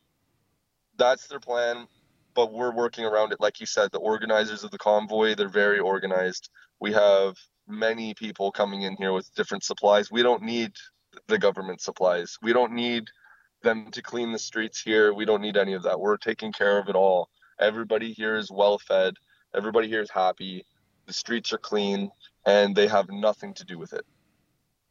that's 0.97 1.27
their 1.27 1.39
plan, 1.39 1.87
but 2.33 2.53
we're 2.53 2.73
working 2.73 3.05
around 3.05 3.31
it. 3.31 3.41
Like 3.41 3.59
you 3.59 3.65
said, 3.65 3.91
the 3.91 3.99
organizers 3.99 4.63
of 4.63 4.71
the 4.71 4.77
convoy, 4.77 5.35
they're 5.35 5.49
very 5.49 5.79
organized. 5.79 6.49
We 6.79 6.93
have 6.93 7.35
many 7.67 8.13
people 8.13 8.51
coming 8.51 8.83
in 8.83 8.95
here 8.95 9.13
with 9.13 9.33
different 9.35 9.63
supplies. 9.63 10.11
We 10.11 10.23
don't 10.23 10.43
need 10.43 10.71
the 11.27 11.37
government 11.37 11.81
supplies. 11.81 12.37
We 12.41 12.53
don't 12.53 12.73
need 12.73 13.05
them 13.63 13.91
to 13.91 14.01
clean 14.01 14.31
the 14.31 14.39
streets 14.39 14.81
here. 14.81 15.13
We 15.13 15.25
don't 15.25 15.41
need 15.41 15.57
any 15.57 15.73
of 15.73 15.83
that. 15.83 15.99
We're 15.99 16.17
taking 16.17 16.51
care 16.51 16.77
of 16.77 16.87
it 16.89 16.95
all. 16.95 17.29
Everybody 17.59 18.13
here 18.13 18.35
is 18.35 18.51
well 18.51 18.77
fed. 18.79 19.15
Everybody 19.55 19.87
here 19.87 20.01
is 20.01 20.09
happy. 20.09 20.65
The 21.05 21.13
streets 21.13 21.53
are 21.53 21.57
clean, 21.57 22.11
and 22.45 22.75
they 22.75 22.87
have 22.87 23.09
nothing 23.09 23.53
to 23.55 23.63
do 23.63 23.77
with 23.77 23.93
it. 23.93 24.05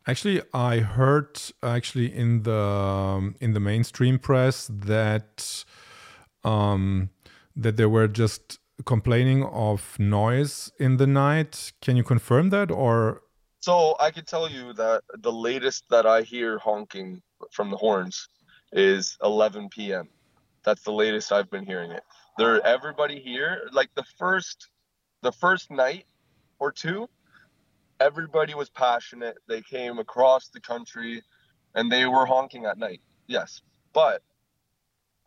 Actually, 0.07 0.43
I 0.53 0.81
heard 0.81 1.41
actually 1.63 2.15
in 2.15 2.43
the 2.43 2.55
um, 2.55 3.37
in 3.41 3.53
the 3.53 3.61
mainstream 3.61 4.19
press 4.19 4.71
that 4.71 5.65
um, 6.45 7.11
that 7.57 7.77
they 7.77 7.87
were 7.87 8.09
just 8.09 8.59
complaining 8.85 9.45
of 9.45 9.99
noise 9.99 10.71
in 10.79 10.99
the 10.99 11.07
night. 11.07 11.73
Can 11.81 11.97
you 11.97 12.05
confirm 12.05 12.51
that, 12.51 12.71
or? 12.71 13.23
So 13.61 13.97
I 13.99 14.11
can 14.11 14.27
tell 14.27 14.51
you 14.51 14.75
that 14.75 15.05
the 15.23 15.33
latest 15.33 15.85
that 15.89 16.05
I 16.05 16.21
hear 16.21 16.59
honking 16.59 17.23
from 17.51 17.71
the 17.71 17.79
horns 17.79 18.29
is 18.73 19.17
11 19.23 19.71
p.m. 19.71 20.09
That's 20.65 20.83
the 20.83 20.93
latest 20.93 21.33
I've 21.33 21.51
been 21.51 21.65
hearing 21.65 21.93
it. 21.93 22.03
There, 22.37 22.65
everybody 22.67 23.21
here, 23.21 23.69
like 23.73 23.91
the 23.95 24.03
first, 24.19 24.69
the 25.23 25.31
first 25.31 25.71
night 25.71 26.05
or 26.59 26.73
two, 26.73 27.09
everybody 28.01 28.55
was 28.55 28.69
passionate. 28.71 29.39
They 29.47 29.63
came 29.63 29.99
across 30.01 30.49
the 30.49 30.61
country, 30.61 31.23
and 31.77 31.91
they 31.93 32.07
were 32.07 32.27
honking 32.27 32.65
at 32.65 32.77
night. 32.77 33.01
Yes, 33.29 33.63
but 33.93 34.23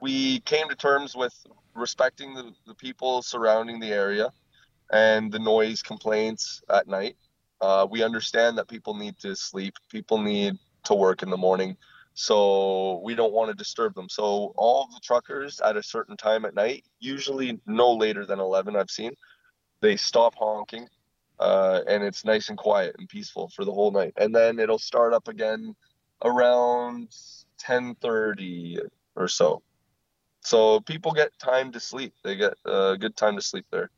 we 0.01 0.41
came 0.41 0.67
to 0.67 0.75
terms 0.75 1.15
with 1.15 1.33
respecting 1.73 2.33
the, 2.33 2.51
the 2.65 2.75
people 2.75 3.21
surrounding 3.21 3.79
the 3.79 3.91
area 3.93 4.31
and 4.91 5.31
the 5.31 5.39
noise 5.39 5.81
complaints 5.81 6.61
at 6.69 6.87
night. 6.87 7.15
Uh, 7.61 7.87
we 7.89 8.03
understand 8.03 8.57
that 8.57 8.67
people 8.67 8.93
need 8.93 9.17
to 9.19 9.33
sleep, 9.33 9.75
people 9.89 10.21
need 10.21 10.55
to 10.83 10.93
work 10.93 11.23
in 11.23 11.29
the 11.29 11.37
morning, 11.37 11.77
so 12.19 12.99
we 13.03 13.13
don't 13.13 13.31
want 13.31 13.47
to 13.47 13.53
disturb 13.53 13.93
them. 13.93 14.09
So 14.09 14.51
all 14.57 14.87
the 14.91 14.99
truckers 15.03 15.59
at 15.59 15.77
a 15.77 15.83
certain 15.83 16.17
time 16.17 16.45
at 16.45 16.55
night, 16.55 16.83
usually 16.99 17.59
no 17.67 17.93
later 17.93 18.25
than 18.25 18.39
11, 18.39 18.75
I've 18.75 18.89
seen, 18.89 19.11
they 19.81 19.97
stop 19.97 20.33
honking, 20.33 20.87
uh, 21.39 21.81
and 21.87 22.03
it's 22.03 22.25
nice 22.25 22.49
and 22.49 22.57
quiet 22.57 22.95
and 22.97 23.07
peaceful 23.07 23.51
for 23.55 23.65
the 23.65 23.71
whole 23.71 23.91
night. 23.91 24.13
And 24.17 24.33
then 24.33 24.57
it'll 24.57 24.79
start 24.79 25.13
up 25.13 25.27
again 25.27 25.75
around 26.25 27.09
10:30 27.59 28.79
or 29.15 29.27
so. 29.27 29.61
So 30.41 30.79
people 30.79 31.11
get 31.11 31.37
time 31.37 31.71
to 31.73 31.79
sleep. 31.79 32.15
They 32.23 32.35
get 32.35 32.55
a 32.65 32.97
good 32.97 33.15
time 33.15 33.35
to 33.35 33.43
sleep 33.43 33.67
there. 33.69 33.91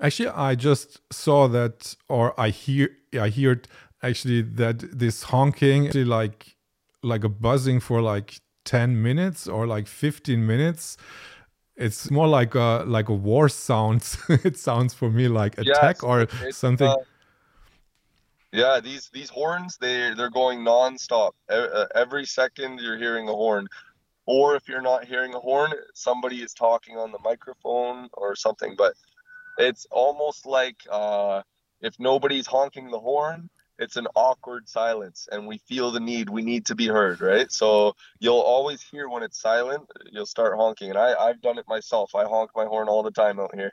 Actually, 0.00 0.28
I 0.28 0.54
just 0.54 1.00
saw 1.12 1.48
that, 1.48 1.96
or 2.08 2.40
I 2.40 2.50
hear, 2.50 2.90
I 3.20 3.30
heard 3.30 3.66
actually 4.00 4.42
that 4.42 4.78
this 4.96 5.24
honking, 5.24 5.86
actually 5.88 6.04
like, 6.04 6.54
like 7.02 7.24
a 7.24 7.28
buzzing 7.28 7.80
for 7.80 8.00
like 8.02 8.40
ten 8.64 9.02
minutes 9.02 9.46
or 9.48 9.66
like 9.66 9.86
fifteen 9.86 10.46
minutes. 10.46 10.96
It's 11.76 12.10
more 12.10 12.26
like 12.26 12.54
a 12.54 12.84
like 12.86 13.08
a 13.08 13.14
war 13.14 13.48
sound. 13.48 14.16
it 14.28 14.56
sounds 14.56 14.94
for 14.94 15.10
me 15.10 15.28
like 15.28 15.58
attack 15.58 16.02
Yes, 16.02 16.02
or 16.02 16.26
something. 16.50 16.88
uh, 16.88 16.96
yeah, 18.52 18.80
these 18.80 19.10
these 19.12 19.30
horns 19.30 19.76
they 19.78 20.14
they're 20.14 20.30
going 20.30 20.60
nonstop. 20.60 21.32
Uh, 21.48 21.86
Every 21.94 22.24
second 22.24 22.80
you're 22.80 22.98
hearing 22.98 23.28
a 23.28 23.32
horn, 23.32 23.68
or 24.26 24.56
if 24.56 24.68
you're 24.68 24.82
not 24.82 25.04
hearing 25.04 25.34
a 25.34 25.40
horn, 25.40 25.72
somebody 25.94 26.42
is 26.42 26.54
talking 26.54 26.96
on 26.96 27.12
the 27.12 27.18
microphone 27.20 28.08
or 28.14 28.34
something. 28.34 28.74
But 28.76 28.94
it's 29.58 29.86
almost 29.90 30.46
like 30.46 30.76
uh, 30.90 31.42
if 31.80 31.94
nobody's 31.98 32.46
honking 32.46 32.90
the 32.90 32.98
horn, 32.98 33.50
it's 33.78 33.96
an 33.96 34.06
awkward 34.14 34.68
silence, 34.68 35.28
and 35.30 35.46
we 35.46 35.58
feel 35.58 35.90
the 35.90 36.00
need. 36.00 36.28
We 36.28 36.42
need 36.42 36.66
to 36.66 36.74
be 36.74 36.86
heard, 36.86 37.20
right? 37.20 37.50
So 37.50 37.94
you'll 38.18 38.40
always 38.40 38.82
hear 38.82 39.08
when 39.08 39.22
it's 39.22 39.40
silent. 39.40 39.88
You'll 40.10 40.26
start 40.26 40.56
honking, 40.56 40.90
and 40.90 40.98
I 40.98 41.14
I've 41.14 41.40
done 41.40 41.58
it 41.58 41.66
myself. 41.68 42.14
I 42.14 42.24
honk 42.24 42.50
my 42.56 42.64
horn 42.64 42.88
all 42.88 43.02
the 43.02 43.10
time 43.10 43.38
out 43.38 43.54
here. 43.54 43.72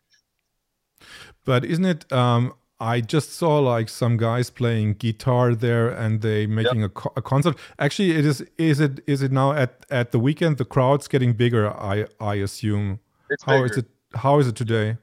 But 1.44 1.66
isn't 1.66 1.86
it? 1.86 2.12
Um, 2.12 2.54
I 2.80 3.02
just 3.02 3.32
saw 3.34 3.60
like 3.60 3.88
some 3.90 4.18
guys 4.18 4.50
playing 4.50 4.96
guitar 4.96 5.56
there, 5.56 5.90
and 5.90 6.22
they 6.22 6.46
making 6.46 6.84
a, 6.84 6.90
co- 6.90 7.14
a 7.16 7.22
concert. 7.22 7.58
Actually, 7.80 8.12
it 8.12 8.26
is. 8.26 8.46
Is 8.58 8.80
it? 8.80 9.02
Is 9.08 9.22
it 9.22 9.32
now 9.32 9.54
at 9.54 9.86
at 9.90 10.12
the 10.12 10.20
weekend? 10.20 10.58
The 10.58 10.66
crowd's 10.66 11.08
getting 11.08 11.34
bigger. 11.34 11.70
I 11.72 12.06
I 12.20 12.36
assume. 12.36 13.00
It's 13.30 13.44
How 13.44 13.64
is 13.64 13.72
bigger. 13.72 13.88
it? 13.88 14.18
How 14.20 14.40
is 14.40 14.48
it 14.48 14.56
today? 14.56 14.98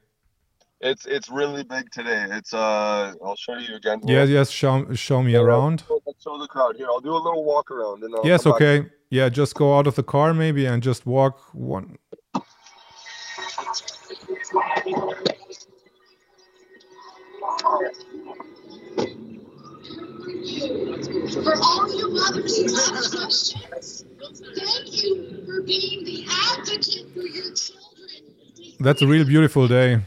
It's 0.84 1.06
it's 1.06 1.28
really 1.30 1.62
big 1.62 1.90
today. 1.90 2.26
It's 2.30 2.52
uh 2.52 3.14
I'll 3.24 3.36
show 3.36 3.56
you 3.56 3.76
again. 3.76 4.00
Yes, 4.04 4.28
yes. 4.28 4.50
Show 4.50 4.92
show 4.94 5.22
me 5.22 5.32
Yeah, 5.32 5.38
around. 5.40 5.84
Let's 6.06 6.22
show 6.24 6.38
the 6.38 6.48
crowd 6.48 6.76
here. 6.76 6.88
I'll 6.88 7.00
do 7.00 7.12
a 7.12 7.22
little 7.26 7.44
walk 7.44 7.70
around 7.70 8.02
and 8.02 8.12
I'll 8.14 8.26
Yes, 8.26 8.42
come 8.42 8.52
back. 8.52 8.62
okay. 8.62 8.88
Yeah, 9.10 9.28
just 9.28 9.54
go 9.54 9.76
out 9.78 9.86
of 9.86 9.94
the 9.94 10.02
car 10.02 10.34
maybe 10.34 10.66
and 10.66 10.82
just 10.82 11.06
walk 11.06 11.38
one. 11.54 11.98
For 20.22 21.54
all 21.56 21.98
you 21.98 22.10
mothers 22.10 22.56
who 22.58 22.94
have 22.94 23.10
questions, 23.10 24.04
thank 24.54 25.02
you 25.02 25.42
for 25.46 25.62
being 25.62 26.04
the 26.04 26.24
advocate 26.30 27.06
for 27.14 27.22
your 27.22 27.52
children. 27.54 28.76
That's 28.78 29.02
a 29.02 29.06
real 29.06 29.24
beautiful 29.24 29.66
day. 29.66 30.00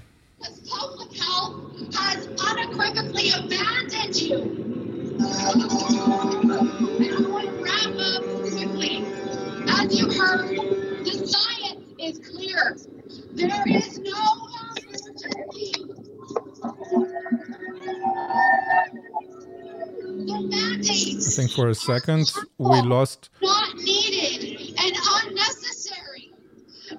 For 21.55 21.69
a 21.69 21.75
second 21.75 22.31
we 22.57 22.81
lost. 22.81 23.29
not 23.41 23.75
needed 23.77 24.75
and 24.77 24.93
unnecessary. 25.23 26.31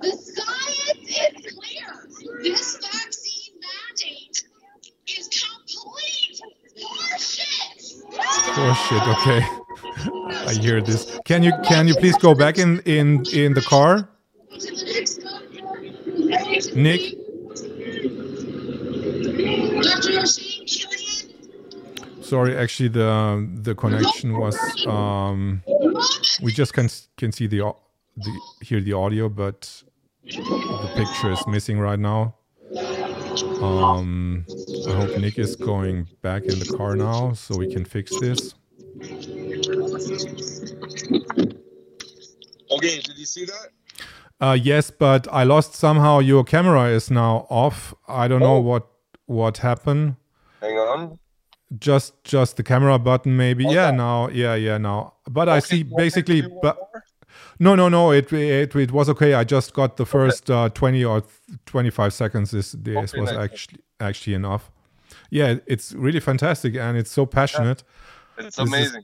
The 0.00 0.10
science 0.10 1.10
is 1.10 1.52
clear. 1.52 2.42
This 2.42 2.78
vaccine 2.78 3.54
mandate 3.60 4.44
is 5.08 5.28
complete 5.28 6.40
horseshit. 6.82 8.02
Oh 8.58 8.74
shit! 8.88 9.02
Okay, 9.14 9.46
I 10.50 10.54
hear 10.54 10.80
this. 10.80 11.18
Can 11.26 11.42
you 11.42 11.52
can 11.64 11.86
you 11.86 11.94
please 11.96 12.16
go 12.16 12.34
back 12.34 12.56
in 12.58 12.80
in 12.80 13.24
in 13.32 13.52
the 13.52 13.62
car? 13.62 14.08
To 14.52 14.58
the 14.58 14.92
next 14.94 15.22
one. 15.22 16.82
Nick? 16.82 17.15
Sorry, 22.28 22.56
actually 22.56 22.88
the 22.88 23.48
the 23.62 23.74
connection 23.74 24.38
was. 24.38 24.56
Um, 24.86 25.62
we 26.42 26.52
just 26.52 26.72
can 26.74 26.88
can 27.16 27.30
see 27.32 27.46
the, 27.46 27.72
the 28.16 28.40
hear 28.62 28.80
the 28.80 28.92
audio, 28.94 29.28
but 29.28 29.82
the 30.24 30.92
picture 30.96 31.30
is 31.32 31.46
missing 31.46 31.78
right 31.78 31.98
now. 31.98 32.34
Um, 33.62 34.44
I 34.88 34.92
hope 34.92 35.18
Nick 35.20 35.38
is 35.38 35.54
going 35.56 36.08
back 36.22 36.42
in 36.44 36.58
the 36.58 36.74
car 36.76 36.96
now, 36.96 37.32
so 37.32 37.56
we 37.56 37.72
can 37.72 37.84
fix 37.84 38.10
this. 38.18 38.54
Okay, 42.70 43.00
did 43.00 43.16
you 43.16 43.24
see 43.26 43.44
that? 43.44 43.68
Uh, 44.40 44.58
yes, 44.60 44.90
but 44.90 45.28
I 45.32 45.44
lost 45.44 45.74
somehow. 45.74 46.18
Your 46.18 46.44
camera 46.44 46.88
is 46.88 47.10
now 47.10 47.46
off. 47.48 47.94
I 48.08 48.26
don't 48.28 48.40
know 48.40 48.56
Oh. 48.56 48.60
what 48.60 48.86
what 49.26 49.58
happened. 49.58 50.16
Hang 50.60 50.76
on. 50.78 51.18
Just 51.78 52.22
just 52.24 52.56
the 52.56 52.62
camera 52.62 52.98
button, 52.98 53.36
maybe. 53.36 53.64
Yeah, 53.64 53.90
now. 53.90 54.28
Yeah, 54.28 54.54
yeah, 54.54 54.78
now. 54.78 55.14
But 55.28 55.48
I 55.48 55.58
see 55.58 55.78
you 55.78 55.84
want 55.84 55.90
me 55.90 55.96
to 55.96 56.04
basically. 56.04 56.42
But 56.62 56.76
more? 56.76 57.04
no, 57.58 57.74
no, 57.74 57.88
no. 57.88 58.12
It 58.12 58.32
it 58.32 58.74
it 58.76 58.92
was 58.92 59.08
okay. 59.10 59.34
I 59.34 59.42
just 59.44 59.74
got 59.74 59.96
the 59.96 60.06
first 60.06 60.48
uh, 60.50 60.68
twenty 60.68 61.04
or 61.04 61.24
twenty 61.64 61.90
five 61.90 62.12
seconds. 62.14 62.52
This 62.52 62.72
this 62.72 63.12
Okay, 63.12 63.20
was 63.20 63.32
nice. 63.32 63.44
actually 63.50 63.80
actually 63.98 64.34
enough. 64.34 64.70
Yeah, 65.30 65.56
it's 65.66 65.92
really 65.94 66.20
fantastic 66.20 66.76
and 66.76 66.96
it's 66.96 67.10
so 67.10 67.26
passionate. 67.26 67.82
It's 68.38 68.56
this 68.56 68.58
is- 68.66 68.72
amazing. 68.72 69.02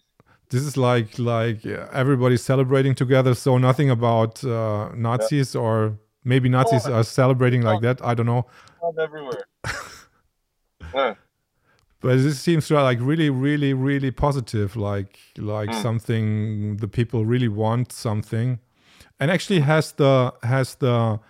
This 0.50 0.62
is 0.62 0.76
like 0.76 1.18
like 1.18 1.64
yeah, 1.64 1.88
everybody's 1.92 2.42
celebrating 2.44 2.94
together. 2.94 3.34
So 3.34 3.58
nothing 3.58 3.90
about 3.90 4.44
uh, 4.44 4.90
Nazis 4.94 5.56
or 5.56 5.98
maybe 6.24 6.48
Nazis 6.50 6.86
Oh, 6.86 6.92
are 6.94 7.04
celebrating 7.04 7.62
like 7.62 7.80
that. 7.80 8.04
I 8.04 8.14
don't 8.14 8.26
know. 8.26 8.46
Everywhere. 9.00 9.46
Yeah. 10.94 11.14
But 12.02 12.16
this 12.18 12.40
seems 12.40 12.68
to 12.68 12.74
like 12.82 12.98
really 13.00 13.30
really 13.30 13.72
really 13.74 14.10
positive 14.10 14.76
like 14.76 15.18
like 15.38 15.70
Mm. 15.70 15.82
something 15.82 16.76
the 16.78 16.88
people 16.88 17.24
really 17.24 17.48
want 17.48 17.92
something. 17.92 18.58
And 19.20 19.30
actually 19.30 19.60
has 19.60 19.92
the 19.92 20.34
has 20.42 20.74
the 20.76 21.20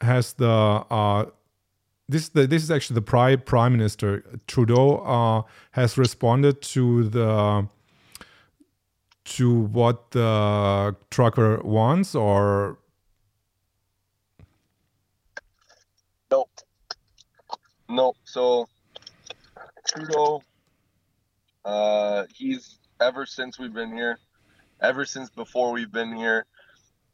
has 0.00 0.34
the 0.34 0.48
uh 0.48 1.26
this 2.08 2.28
the, 2.30 2.46
this 2.46 2.62
is 2.62 2.70
actually 2.70 2.94
the 2.94 3.02
prime 3.02 3.40
prime 3.40 3.72
minister 3.72 4.22
Trudeau 4.46 4.98
uh 4.98 5.42
has 5.72 5.98
responded 5.98 6.62
to 6.62 7.08
the 7.08 7.68
to 9.24 9.60
what 9.60 10.10
the 10.12 10.96
trucker 11.10 11.60
wants, 11.62 12.14
or? 12.14 12.78
No 16.30 16.46
no 17.88 18.14
So 18.24 18.66
Trudeau, 19.92 20.42
uh, 21.64 22.24
he's 22.34 22.78
ever 23.00 23.26
since 23.26 23.58
we've 23.58 23.74
been 23.74 23.92
here, 23.92 24.18
ever 24.80 25.04
since 25.04 25.28
before 25.28 25.72
we've 25.72 25.92
been 25.92 26.16
here, 26.16 26.46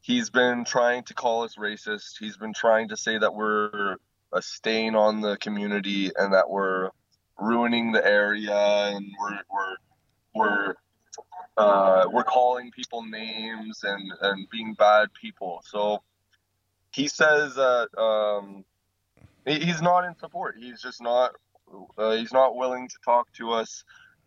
he's 0.01 0.29
been 0.29 0.63
trying 0.63 1.03
to 1.03 1.13
call 1.13 1.43
us 1.43 1.55
racist. 1.57 2.13
He's 2.19 2.37
been 2.37 2.53
trying 2.53 2.89
to 2.89 2.97
say 2.97 3.17
that 3.17 3.35
we're 3.35 3.97
a 4.31 4.41
stain 4.41 4.95
on 4.95 5.19
the 5.19 5.35
community 5.37 6.11
and 6.15 6.33
that 6.33 6.49
we're 6.49 6.89
ruining 7.37 7.91
the 7.91 8.05
area 8.05 8.55
and 8.55 9.05
we're 9.19 9.39
we're 9.51 9.75
we're 10.35 10.75
uh, 11.57 12.05
we're 12.11 12.23
calling 12.23 12.71
people 12.71 13.03
names 13.03 13.83
and 13.83 14.11
and 14.21 14.49
being 14.49 14.73
bad 14.73 15.09
people. 15.19 15.61
So 15.65 16.01
he 16.93 17.07
says 17.07 17.55
that 17.55 17.89
um, 17.97 18.63
he's 19.45 19.81
not 19.81 20.05
in 20.05 20.17
support. 20.17 20.55
He's 20.57 20.81
just 20.81 21.01
not. 21.01 21.31
Uh, 21.97 22.11
he's 22.11 22.33
not 22.33 22.55
willing 22.55 22.87
to 22.87 22.95
talk 23.03 23.31
to 23.33 23.51
us. 23.51 23.83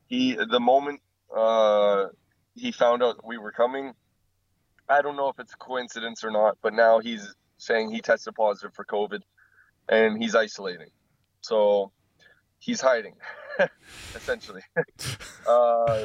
He 0.07 0.35
the 0.35 0.61
moment 0.61 1.01
uh, 1.35 2.07
he 2.55 2.73
found 2.73 3.03
out 3.03 3.27
we 3.27 3.39
were 3.39 3.53
coming, 3.53 3.93
I 4.89 5.03
don't 5.03 5.17
know 5.17 5.29
if 5.29 5.39
it's 5.39 5.55
a 5.55 5.57
coincidence 5.57 6.23
or 6.25 6.31
not, 6.31 6.59
but 6.63 6.75
now 6.75 7.01
he's 7.01 7.35
saying 7.59 7.91
he 7.91 8.01
tested 8.01 8.35
positive 8.35 8.75
for 8.75 8.85
COVID, 8.85 9.21
and 9.89 10.23
he's 10.23 10.35
isolating. 10.35 10.91
So 11.41 11.93
he's 12.59 12.81
hiding, 12.81 13.15
essentially. 14.15 14.63
uh, 15.49 16.05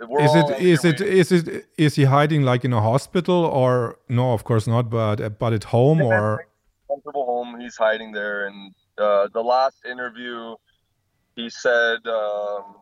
is 0.00 0.34
it 0.34 0.60
is 0.60 0.84
it 0.84 1.00
is 1.00 1.32
it 1.32 1.66
is 1.78 1.94
he 1.94 2.04
hiding 2.04 2.42
like 2.42 2.64
in 2.64 2.72
a 2.72 2.80
hospital 2.80 3.44
or 3.44 3.98
no? 4.08 4.32
Of 4.32 4.44
course 4.44 4.66
not, 4.66 4.90
but 4.90 5.38
but 5.38 5.52
at 5.52 5.64
home 5.64 6.02
or 6.02 6.46
comfortable 6.88 7.24
home. 7.24 7.60
He's 7.60 7.76
hiding 7.76 8.12
there. 8.12 8.46
And 8.46 8.74
uh, 8.98 9.28
the 9.32 9.42
last 9.42 9.84
interview, 9.84 10.54
he 11.36 11.50
said, 11.50 12.06
um, 12.06 12.76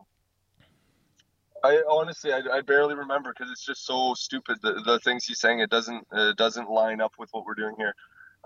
I 1.63 1.81
honestly, 1.89 2.33
I, 2.33 2.41
I 2.51 2.61
barely 2.61 2.95
remember 2.95 3.33
because 3.33 3.51
it's 3.51 3.65
just 3.65 3.85
so 3.85 4.13
stupid. 4.15 4.57
The, 4.61 4.81
the 4.85 4.99
things 4.99 5.25
he's 5.25 5.39
saying, 5.39 5.59
it 5.59 5.69
doesn't, 5.69 6.05
it 6.11 6.37
doesn't 6.37 6.69
line 6.69 7.01
up 7.01 7.13
with 7.17 7.29
what 7.31 7.45
we're 7.45 7.55
doing 7.55 7.75
here. 7.77 7.95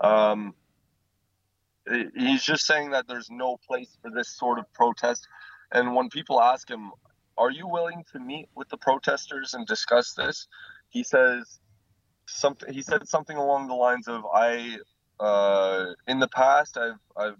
Um, 0.00 0.54
he's 2.16 2.42
just 2.42 2.66
saying 2.66 2.90
that 2.90 3.08
there's 3.08 3.30
no 3.30 3.58
place 3.66 3.96
for 4.02 4.10
this 4.10 4.28
sort 4.28 4.58
of 4.58 4.72
protest. 4.72 5.26
And 5.72 5.94
when 5.94 6.08
people 6.08 6.40
ask 6.40 6.68
him, 6.68 6.92
"Are 7.36 7.50
you 7.50 7.66
willing 7.66 8.04
to 8.12 8.18
meet 8.18 8.48
with 8.54 8.68
the 8.68 8.76
protesters 8.76 9.54
and 9.54 9.66
discuss 9.66 10.14
this?" 10.14 10.46
He 10.88 11.02
says 11.02 11.60
something. 12.26 12.72
He 12.72 12.82
said 12.82 13.08
something 13.08 13.36
along 13.36 13.68
the 13.68 13.74
lines 13.74 14.08
of, 14.08 14.24
"I 14.32 14.78
uh, 15.20 15.94
in 16.06 16.20
the 16.20 16.28
past, 16.28 16.78
I've 16.78 17.00
I've 17.16 17.36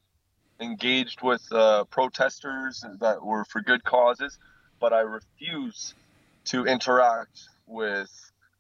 engaged 0.61 1.23
with 1.23 1.43
uh, 1.53 1.85
protesters 1.85 2.85
that 3.01 3.25
were 3.25 3.45
for 3.45 3.61
good 3.61 3.85
causes, 3.85 4.39
but 4.81 4.93
I 4.93 5.01
refuse 5.01 5.95
to 6.47 6.67
interact 6.67 7.39
with 7.67 8.11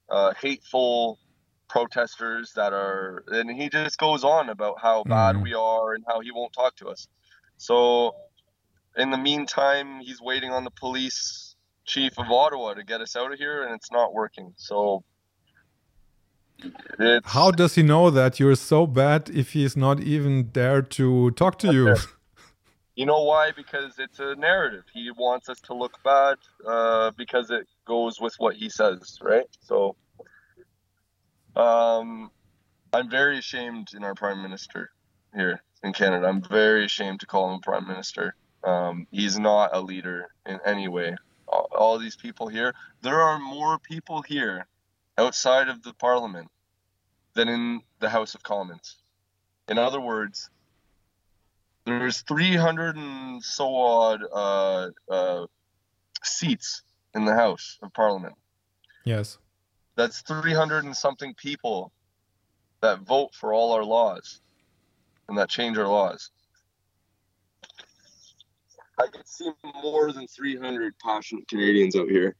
uh, 0.08 0.34
hateful 0.40 1.18
protesters 1.68 2.52
that 2.54 2.72
are." 2.72 3.24
And 3.28 3.50
he 3.50 3.68
just 3.68 3.98
goes 3.98 4.24
on 4.24 4.48
about 4.48 4.80
how 4.80 5.04
bad 5.04 5.36
Mhm. 5.36 5.42
we 5.42 5.54
are 5.54 5.94
and 5.94 6.04
how 6.06 6.20
he 6.20 6.30
won't 6.30 6.52
talk 6.52 6.76
to 6.76 6.88
us. 6.88 7.08
So, 7.56 8.14
in 8.96 9.10
the 9.10 9.18
meantime, 9.18 10.00
he's 10.00 10.20
waiting 10.20 10.52
on 10.52 10.64
the 10.64 10.70
police 10.70 11.56
chief 11.84 12.18
of 12.18 12.30
Ottawa 12.30 12.74
to 12.74 12.84
get 12.84 13.00
us 13.00 13.16
out 13.16 13.32
of 13.32 13.38
here, 13.38 13.62
and 13.62 13.74
it's 13.74 13.90
not 13.90 14.12
working. 14.12 14.54
So. 14.56 15.04
It's, 16.98 17.26
how 17.28 17.50
does 17.50 17.74
he 17.76 17.82
know 17.82 18.10
that 18.10 18.40
you're 18.40 18.56
so 18.56 18.86
bad 18.86 19.30
if 19.30 19.52
he's 19.52 19.76
not 19.76 20.00
even 20.00 20.50
there 20.52 20.82
to 20.82 21.30
talk 21.32 21.58
to 21.60 21.72
you? 21.72 21.94
You 22.96 23.06
know 23.06 23.22
why? 23.22 23.52
Because 23.52 24.00
it's 24.00 24.18
a 24.18 24.34
narrative. 24.34 24.82
He 24.92 25.12
wants 25.12 25.48
us 25.48 25.60
to 25.60 25.74
look 25.74 26.02
bad 26.02 26.36
uh, 26.66 27.12
because 27.12 27.48
it 27.52 27.68
goes 27.84 28.20
with 28.20 28.34
what 28.38 28.56
he 28.56 28.68
says, 28.68 29.18
right? 29.22 29.46
So, 29.60 29.94
um, 31.54 32.32
I'm 32.92 33.08
very 33.08 33.38
ashamed 33.38 33.90
in 33.94 34.02
our 34.02 34.14
prime 34.14 34.42
minister 34.42 34.90
here 35.32 35.62
in 35.84 35.92
Canada. 35.92 36.26
I'm 36.26 36.42
very 36.42 36.86
ashamed 36.86 37.20
to 37.20 37.26
call 37.26 37.54
him 37.54 37.60
prime 37.60 37.86
minister. 37.86 38.34
Um, 38.64 39.06
he's 39.12 39.38
not 39.38 39.70
a 39.72 39.80
leader 39.80 40.26
in 40.46 40.58
any 40.66 40.88
way. 40.88 41.14
All, 41.46 41.68
all 41.78 41.98
these 41.98 42.16
people 42.16 42.48
here, 42.48 42.74
there 43.02 43.20
are 43.20 43.38
more 43.38 43.78
people 43.78 44.22
here 44.22 44.66
outside 45.18 45.68
of 45.68 45.82
the 45.82 45.92
parliament 45.94 46.48
than 47.34 47.48
in 47.48 47.82
the 47.98 48.08
House 48.08 48.34
of 48.34 48.42
Commons. 48.42 48.96
In 49.68 49.76
other 49.76 50.00
words, 50.00 50.48
there's 51.84 52.20
300 52.22 52.96
and 52.96 53.42
so 53.42 53.74
odd 53.74 54.22
uh, 54.32 54.88
uh, 55.10 55.46
seats 56.22 56.82
in 57.14 57.24
the 57.24 57.34
House 57.34 57.78
of 57.82 57.92
Parliament. 57.92 58.34
yes. 59.04 59.38
That's 59.96 60.20
300 60.20 60.84
and 60.84 60.96
something 60.96 61.34
people 61.34 61.90
that 62.82 63.00
vote 63.00 63.34
for 63.34 63.52
all 63.52 63.72
our 63.72 63.82
laws 63.82 64.40
and 65.28 65.36
that 65.36 65.48
change 65.48 65.76
our 65.76 65.88
laws. 65.88 66.30
I 68.96 69.08
could 69.08 69.26
see 69.26 69.50
more 69.82 70.12
than 70.12 70.28
300 70.28 70.94
passionate 70.98 71.48
Canadians 71.48 71.96
out 71.96 72.08
here. 72.08 72.36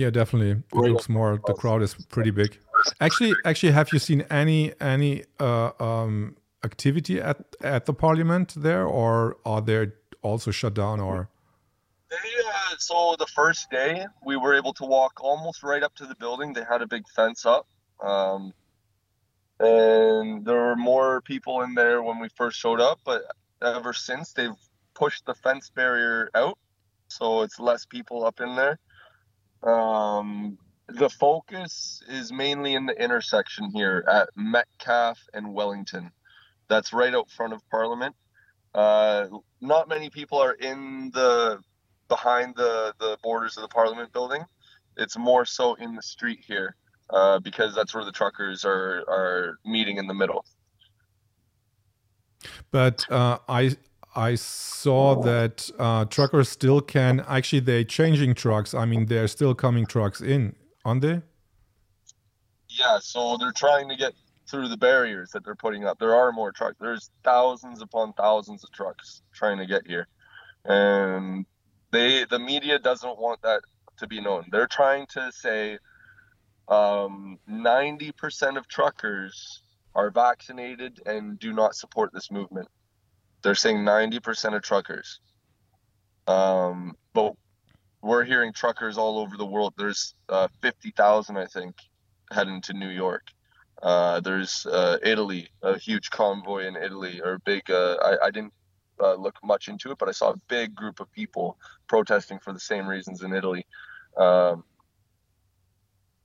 Yeah, 0.00 0.08
definitely. 0.08 0.52
It 0.72 0.92
looks 0.92 1.10
more. 1.10 1.38
The 1.46 1.52
crowd 1.52 1.82
is 1.82 1.92
pretty 2.14 2.30
big. 2.30 2.56
Actually, 3.02 3.34
actually, 3.44 3.72
have 3.72 3.88
you 3.92 3.98
seen 3.98 4.22
any 4.30 4.72
any 4.80 5.24
uh, 5.38 5.72
um, 5.78 6.36
activity 6.64 7.20
at 7.20 7.38
at 7.62 7.84
the 7.84 7.92
parliament 7.92 8.54
there, 8.56 8.86
or 8.86 9.36
are 9.44 9.60
they 9.60 9.88
also 10.22 10.50
shut 10.50 10.72
down? 10.72 11.00
Or 11.00 11.28
They, 12.08 12.16
uh, 12.16 12.76
so 12.78 13.14
the 13.18 13.26
first 13.26 13.70
day 13.70 14.06
we 14.24 14.38
were 14.38 14.54
able 14.54 14.72
to 14.80 14.86
walk 14.86 15.12
almost 15.20 15.62
right 15.62 15.82
up 15.82 15.94
to 15.96 16.06
the 16.06 16.14
building. 16.14 16.54
They 16.54 16.64
had 16.64 16.80
a 16.80 16.86
big 16.86 17.04
fence 17.16 17.44
up, 17.44 17.66
um, 18.12 18.54
and 19.58 20.46
there 20.46 20.62
were 20.66 20.76
more 20.76 21.20
people 21.20 21.60
in 21.60 21.74
there 21.74 22.02
when 22.02 22.18
we 22.22 22.28
first 22.40 22.58
showed 22.58 22.80
up. 22.80 23.00
But 23.04 23.20
ever 23.60 23.92
since, 23.92 24.32
they've 24.32 24.60
pushed 24.94 25.26
the 25.26 25.34
fence 25.34 25.68
barrier 25.68 26.30
out, 26.34 26.56
so 27.08 27.42
it's 27.42 27.60
less 27.60 27.84
people 27.84 28.24
up 28.24 28.40
in 28.40 28.56
there. 28.56 28.78
Um, 29.62 30.58
the 30.88 31.08
focus 31.08 32.02
is 32.08 32.32
mainly 32.32 32.74
in 32.74 32.86
the 32.86 33.02
intersection 33.02 33.70
here 33.72 34.04
at 34.08 34.28
Metcalfe 34.36 35.20
and 35.34 35.52
Wellington. 35.54 36.10
That's 36.68 36.92
right 36.92 37.14
out 37.14 37.30
front 37.30 37.52
of 37.52 37.60
Parliament. 37.70 38.14
Uh, 38.74 39.26
not 39.60 39.88
many 39.88 40.10
people 40.10 40.38
are 40.38 40.52
in 40.52 41.10
the 41.12 41.58
behind 42.08 42.54
the 42.56 42.94
the 42.98 43.18
borders 43.22 43.56
of 43.56 43.62
the 43.62 43.68
Parliament 43.68 44.12
building. 44.12 44.44
It's 44.96 45.16
more 45.16 45.44
so 45.44 45.74
in 45.74 45.94
the 45.94 46.02
street 46.02 46.40
here 46.46 46.76
uh, 47.10 47.38
because 47.40 47.74
that's 47.74 47.94
where 47.94 48.04
the 48.04 48.12
truckers 48.12 48.64
are 48.64 49.04
are 49.08 49.58
meeting 49.64 49.96
in 49.96 50.06
the 50.06 50.14
middle. 50.14 50.44
but 52.70 53.10
uh, 53.10 53.38
I 53.48 53.76
I 54.14 54.34
saw 54.34 55.20
that 55.22 55.70
uh, 55.78 56.04
truckers 56.06 56.48
still 56.48 56.80
can 56.80 57.20
actually 57.28 57.60
they're 57.60 57.84
changing 57.84 58.34
trucks. 58.34 58.74
I 58.74 58.84
mean, 58.84 59.06
they're 59.06 59.28
still 59.28 59.54
coming 59.54 59.86
trucks 59.86 60.20
in, 60.20 60.56
aren't 60.84 61.02
they? 61.02 61.22
Yeah, 62.68 62.98
so 63.00 63.36
they're 63.36 63.52
trying 63.52 63.88
to 63.88 63.96
get 63.96 64.12
through 64.48 64.68
the 64.68 64.76
barriers 64.76 65.30
that 65.30 65.44
they're 65.44 65.54
putting 65.54 65.84
up. 65.84 65.98
There 65.98 66.14
are 66.14 66.32
more 66.32 66.50
trucks. 66.50 66.76
There's 66.80 67.10
thousands 67.22 67.82
upon 67.82 68.12
thousands 68.14 68.64
of 68.64 68.72
trucks 68.72 69.22
trying 69.32 69.58
to 69.58 69.66
get 69.66 69.86
here, 69.86 70.08
and 70.64 71.46
they 71.92 72.24
the 72.24 72.38
media 72.38 72.78
doesn't 72.78 73.18
want 73.18 73.42
that 73.42 73.62
to 73.98 74.06
be 74.06 74.20
known. 74.20 74.44
They're 74.50 74.66
trying 74.66 75.06
to 75.10 75.30
say 75.32 75.78
um, 76.68 77.38
90% 77.48 78.56
of 78.56 78.66
truckers 78.68 79.62
are 79.94 80.10
vaccinated 80.10 81.00
and 81.04 81.38
do 81.38 81.52
not 81.52 81.74
support 81.74 82.12
this 82.12 82.30
movement. 82.30 82.68
They're 83.42 83.54
saying 83.54 83.78
90% 83.78 84.54
of 84.54 84.62
truckers. 84.62 85.20
Um, 86.26 86.96
but 87.12 87.34
we're 88.02 88.24
hearing 88.24 88.52
truckers 88.52 88.98
all 88.98 89.18
over 89.18 89.36
the 89.36 89.46
world. 89.46 89.74
There's 89.76 90.14
uh, 90.28 90.48
50,000, 90.62 91.36
I 91.36 91.46
think, 91.46 91.76
heading 92.30 92.60
to 92.62 92.72
New 92.72 92.88
York. 92.88 93.22
Uh, 93.82 94.20
there's 94.20 94.66
uh, 94.66 94.98
Italy, 95.02 95.48
a 95.62 95.78
huge 95.78 96.10
convoy 96.10 96.66
in 96.66 96.76
Italy, 96.76 97.20
or 97.22 97.34
a 97.34 97.38
big. 97.40 97.70
Uh, 97.70 97.96
I, 98.02 98.26
I 98.26 98.30
didn't 98.30 98.52
uh, 99.00 99.14
look 99.14 99.36
much 99.42 99.68
into 99.68 99.90
it, 99.90 99.98
but 99.98 100.08
I 100.08 100.12
saw 100.12 100.30
a 100.30 100.36
big 100.48 100.74
group 100.74 101.00
of 101.00 101.10
people 101.12 101.56
protesting 101.88 102.38
for 102.38 102.52
the 102.52 102.60
same 102.60 102.86
reasons 102.86 103.22
in 103.22 103.32
Italy. 103.32 103.66
Um, 104.16 104.64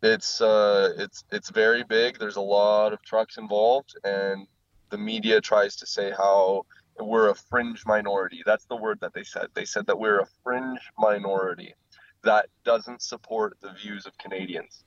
it's 0.03 0.41
uh, 0.41 0.93
it's 0.97 1.23
it's 1.31 1.49
very 1.49 1.83
big. 1.83 2.19
There's 2.19 2.35
a 2.35 2.41
lot 2.41 2.93
of 2.93 3.01
trucks 3.01 3.37
involved, 3.37 3.97
and 4.03 4.47
the 4.89 4.97
media 4.97 5.41
tries 5.41 5.77
to 5.77 5.85
say 5.85 6.11
how 6.11 6.65
we're 6.99 7.29
a 7.29 7.35
fringe 7.35 7.85
minority. 7.85 8.41
That's 8.45 8.65
the 8.65 8.75
word 8.75 8.99
that 9.01 9.13
they 9.13 9.23
said. 9.23 9.47
They 9.53 9.65
said 9.65 9.87
that 9.87 9.99
we're 9.99 10.19
a 10.19 10.27
fringe 10.43 10.79
minority. 10.97 11.73
that 12.23 12.47
doesn't 12.63 13.03
support 13.03 13.55
the 13.61 13.71
views 13.73 14.07
of 14.07 14.17
Canadians. 14.17 14.83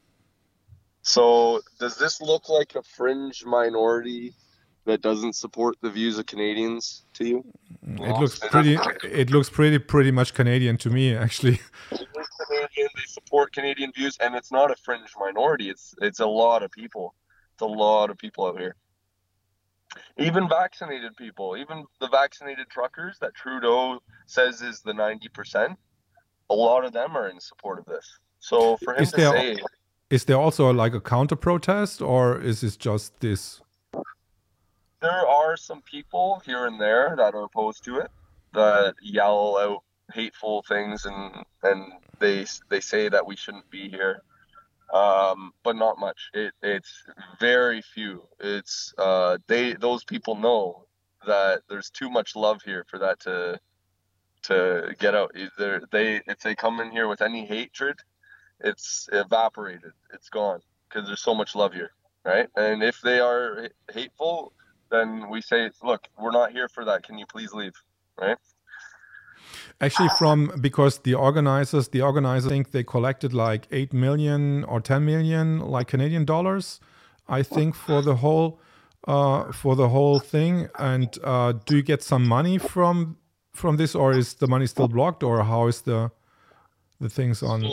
So, 1.03 1.61
does 1.79 1.97
this 1.97 2.21
look 2.21 2.49
like 2.49 2.75
a 2.75 2.83
fringe 2.83 3.45
minority 3.47 4.35
that 4.87 5.03
doesn't 5.03 5.37
support 5.37 5.77
the 5.81 5.91
views 5.91 6.19
of 6.19 6.27
Canadians 6.27 7.05
to 7.15 7.29
you? 7.29 7.45
Mm, 7.87 8.01
it 8.01 8.21
looks 8.21 8.39
pretty. 8.41 8.77
It 9.05 9.31
looks 9.31 9.49
pretty 9.49 9.79
pretty 9.79 10.11
much 10.11 10.35
Canadian 10.35 10.77
to 10.79 10.91
me, 10.91 11.15
actually. 11.15 11.61
Canadian. 11.91 12.89
They 12.97 13.07
support 13.07 13.53
Canadian 13.53 13.93
views, 13.93 14.17
and 14.21 14.35
it's 14.35 14.51
not 14.51 14.71
a 14.73 14.77
fringe 14.77 15.11
minority. 15.19 15.71
It's 15.71 15.95
it's 16.03 16.21
a 16.21 16.27
lot 16.27 16.63
of 16.63 16.73
people. 16.73 17.15
It's 17.55 17.63
a 17.63 17.67
lot 17.67 18.11
of 18.11 18.19
people 18.19 18.47
out 18.47 18.59
here. 18.59 18.75
Even 20.19 20.49
vaccinated 20.49 21.17
people, 21.17 21.57
even 21.57 21.85
the 22.01 22.09
vaccinated 22.09 22.69
truckers 22.69 23.19
that 23.21 23.35
Trudeau 23.35 24.01
says 24.27 24.63
is 24.63 24.81
the 24.83 24.93
ninety 24.95 25.29
percent, 25.29 25.79
a 26.51 26.55
lot 26.55 26.85
of 26.85 26.93
them 26.93 27.17
are 27.17 27.29
in 27.29 27.41
support 27.41 27.79
of 27.79 27.85
this. 27.87 28.07
So 28.41 28.77
for 28.79 28.95
him 28.95 29.03
Is 29.03 29.11
to 29.13 29.17
there- 29.17 29.33
say, 29.33 29.57
Is 30.11 30.25
there 30.25 30.37
also 30.39 30.73
like 30.73 30.95
a 30.95 31.01
counter 31.01 31.37
protest, 31.37 32.01
or 32.03 32.41
is 32.41 32.63
it 32.63 32.79
just 32.79 33.19
this? 33.21 33.61
there 35.01 35.27
are 35.29 35.57
some 35.57 35.81
people 35.83 36.43
here 36.45 36.67
and 36.67 36.81
there 36.81 37.15
that 37.17 37.33
are 37.33 37.45
opposed 37.45 37.85
to 37.85 37.99
it 37.99 38.11
that 38.53 38.95
yell 39.01 39.57
out 39.59 39.83
hateful 40.13 40.65
things 40.69 41.07
and 41.07 41.45
and 41.63 41.93
they 42.19 42.45
they 42.69 42.81
say 42.81 43.09
that 43.09 43.25
we 43.25 43.37
shouldn't 43.37 43.71
be 43.71 43.89
here 43.89 44.23
um 44.93 45.53
but 45.63 45.77
not 45.77 45.99
much 45.99 46.31
it 46.35 46.53
it's 46.63 47.05
very 47.39 47.83
few 47.83 48.23
it's 48.41 48.95
uh 48.99 49.37
they 49.47 49.75
those 49.75 50.05
people 50.05 50.35
know 50.35 50.85
that 51.27 51.61
there's 51.69 51.91
too 51.91 52.09
much 52.09 52.35
love 52.35 52.63
here 52.65 52.85
for 52.89 52.99
that 52.99 53.21
to 53.21 53.59
to 54.43 54.95
get 54.99 55.15
out 55.15 55.31
either 55.37 55.83
they 55.91 56.23
if 56.27 56.39
they 56.41 56.55
come 56.55 56.81
in 56.81 56.91
here 56.91 57.09
with 57.09 57.21
any 57.21 57.45
hatred 57.45 57.99
it's 58.61 59.09
evaporated 59.13 59.93
it's 60.15 60.31
gone 60.31 60.61
because 60.89 61.07
there's 61.07 61.21
so 61.21 61.35
much 61.35 61.55
love 61.55 61.75
here 61.75 61.91
right 62.25 62.49
and 62.57 62.83
if 62.83 63.01
they 63.03 63.21
are 63.21 63.69
hateful 63.93 64.53
then 64.91 65.29
we 65.29 65.41
say, 65.41 65.71
look, 65.83 66.09
we're 66.19 66.31
not 66.31 66.53
here 66.53 66.69
for 66.69 66.85
that. 66.85 67.03
Can 67.03 67.19
you 67.19 67.27
please 67.27 67.53
leave? 67.53 67.75
Right? 68.21 68.39
Actually, 69.81 70.09
from 70.19 70.53
because 70.61 70.99
the 70.99 71.15
organizers, 71.15 71.89
the 71.89 72.03
organizers 72.03 72.51
think 72.51 72.71
they 72.73 72.83
collected 72.85 73.33
like 73.33 73.67
eight 73.71 73.93
million 73.93 74.65
or 74.65 74.81
ten 74.81 75.05
million, 75.05 75.61
like 75.61 75.89
Canadian 75.89 76.25
dollars, 76.25 76.81
I 77.29 77.43
think, 77.43 77.75
for 77.75 78.03
the 78.03 78.17
whole, 78.17 78.61
uh, 79.07 79.53
for 79.53 79.77
the 79.77 79.89
whole 79.89 80.19
thing. 80.19 80.69
And 80.79 81.17
uh, 81.23 81.53
do 81.67 81.77
you 81.77 81.83
get 81.83 82.03
some 82.03 82.27
money 82.27 82.59
from 82.59 83.17
from 83.53 83.77
this, 83.77 83.95
or 83.95 84.13
is 84.13 84.35
the 84.35 84.49
money 84.49 84.67
still 84.67 84.89
blocked, 84.89 85.23
or 85.23 85.45
how 85.45 85.69
is 85.69 85.83
the 85.83 86.11
the 87.01 87.09
things 87.09 87.43
on? 87.43 87.65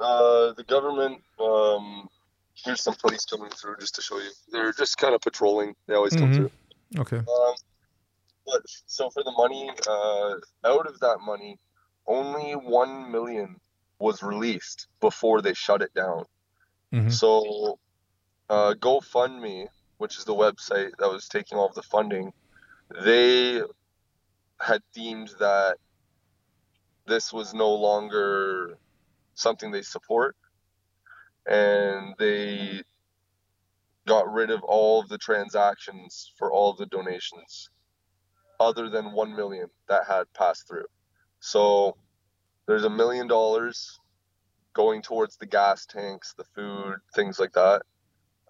Uh, 0.00 0.52
the 0.52 0.64
government, 0.68 1.20
um, 1.40 2.08
here's 2.54 2.80
some 2.82 2.94
police 2.94 3.24
coming 3.24 3.50
through 3.50 3.76
just 3.80 3.96
to 3.96 4.02
show 4.02 4.18
you. 4.18 4.30
They're 4.52 4.72
just 4.72 4.96
kind 4.96 5.12
of 5.14 5.20
patrolling. 5.20 5.74
They 5.88 5.94
always 5.94 6.14
come 6.14 6.30
Mhm. 6.30 6.34
through. 6.36 6.50
Okay. 6.98 7.16
Um, 7.16 7.54
but 8.50 8.62
so 8.86 9.10
for 9.10 9.22
the 9.22 9.32
money, 9.32 9.70
uh, 9.86 10.34
out 10.64 10.86
of 10.86 10.98
that 11.00 11.18
money, 11.20 11.58
only 12.06 12.52
one 12.52 13.10
million 13.10 13.60
was 13.98 14.22
released 14.22 14.88
before 15.00 15.42
they 15.42 15.54
shut 15.54 15.82
it 15.82 15.92
down. 15.94 16.24
Mhm. 16.92 17.12
So, 17.12 17.78
uh, 18.48 18.74
GoFundMe, 18.78 19.68
which 19.98 20.16
is 20.18 20.24
the 20.24 20.34
website 20.34 20.92
that 20.98 21.10
was 21.10 21.28
taking 21.28 21.58
all 21.58 21.66
of 21.66 21.74
the 21.74 21.82
funding, 21.82 22.32
they 23.04 23.62
had 24.60 24.82
deemed 24.94 25.28
that 25.38 25.76
this 27.06 27.32
was 27.32 27.54
no 27.54 27.74
longer 27.74 28.78
something 29.34 29.70
they 29.70 29.82
support, 29.82 30.36
and 31.46 32.14
they 32.18 32.82
got 34.06 34.32
rid 34.32 34.50
of 34.50 34.62
all 34.64 35.00
of 35.00 35.08
the 35.08 35.18
transactions 35.18 36.32
for 36.38 36.50
all 36.50 36.70
of 36.70 36.78
the 36.78 36.86
donations, 36.86 37.70
other 38.60 38.88
than 38.88 39.12
one 39.12 39.34
million 39.34 39.68
that 39.88 40.06
had 40.06 40.24
passed 40.34 40.68
through. 40.68 40.86
So, 41.40 41.96
there's 42.66 42.84
a 42.84 42.90
million 42.90 43.26
dollars 43.26 43.98
going 44.74 45.02
towards 45.02 45.36
the 45.36 45.46
gas 45.46 45.86
tanks, 45.86 46.34
the 46.36 46.44
food, 46.54 46.96
things 47.14 47.38
like 47.38 47.52
that. 47.52 47.82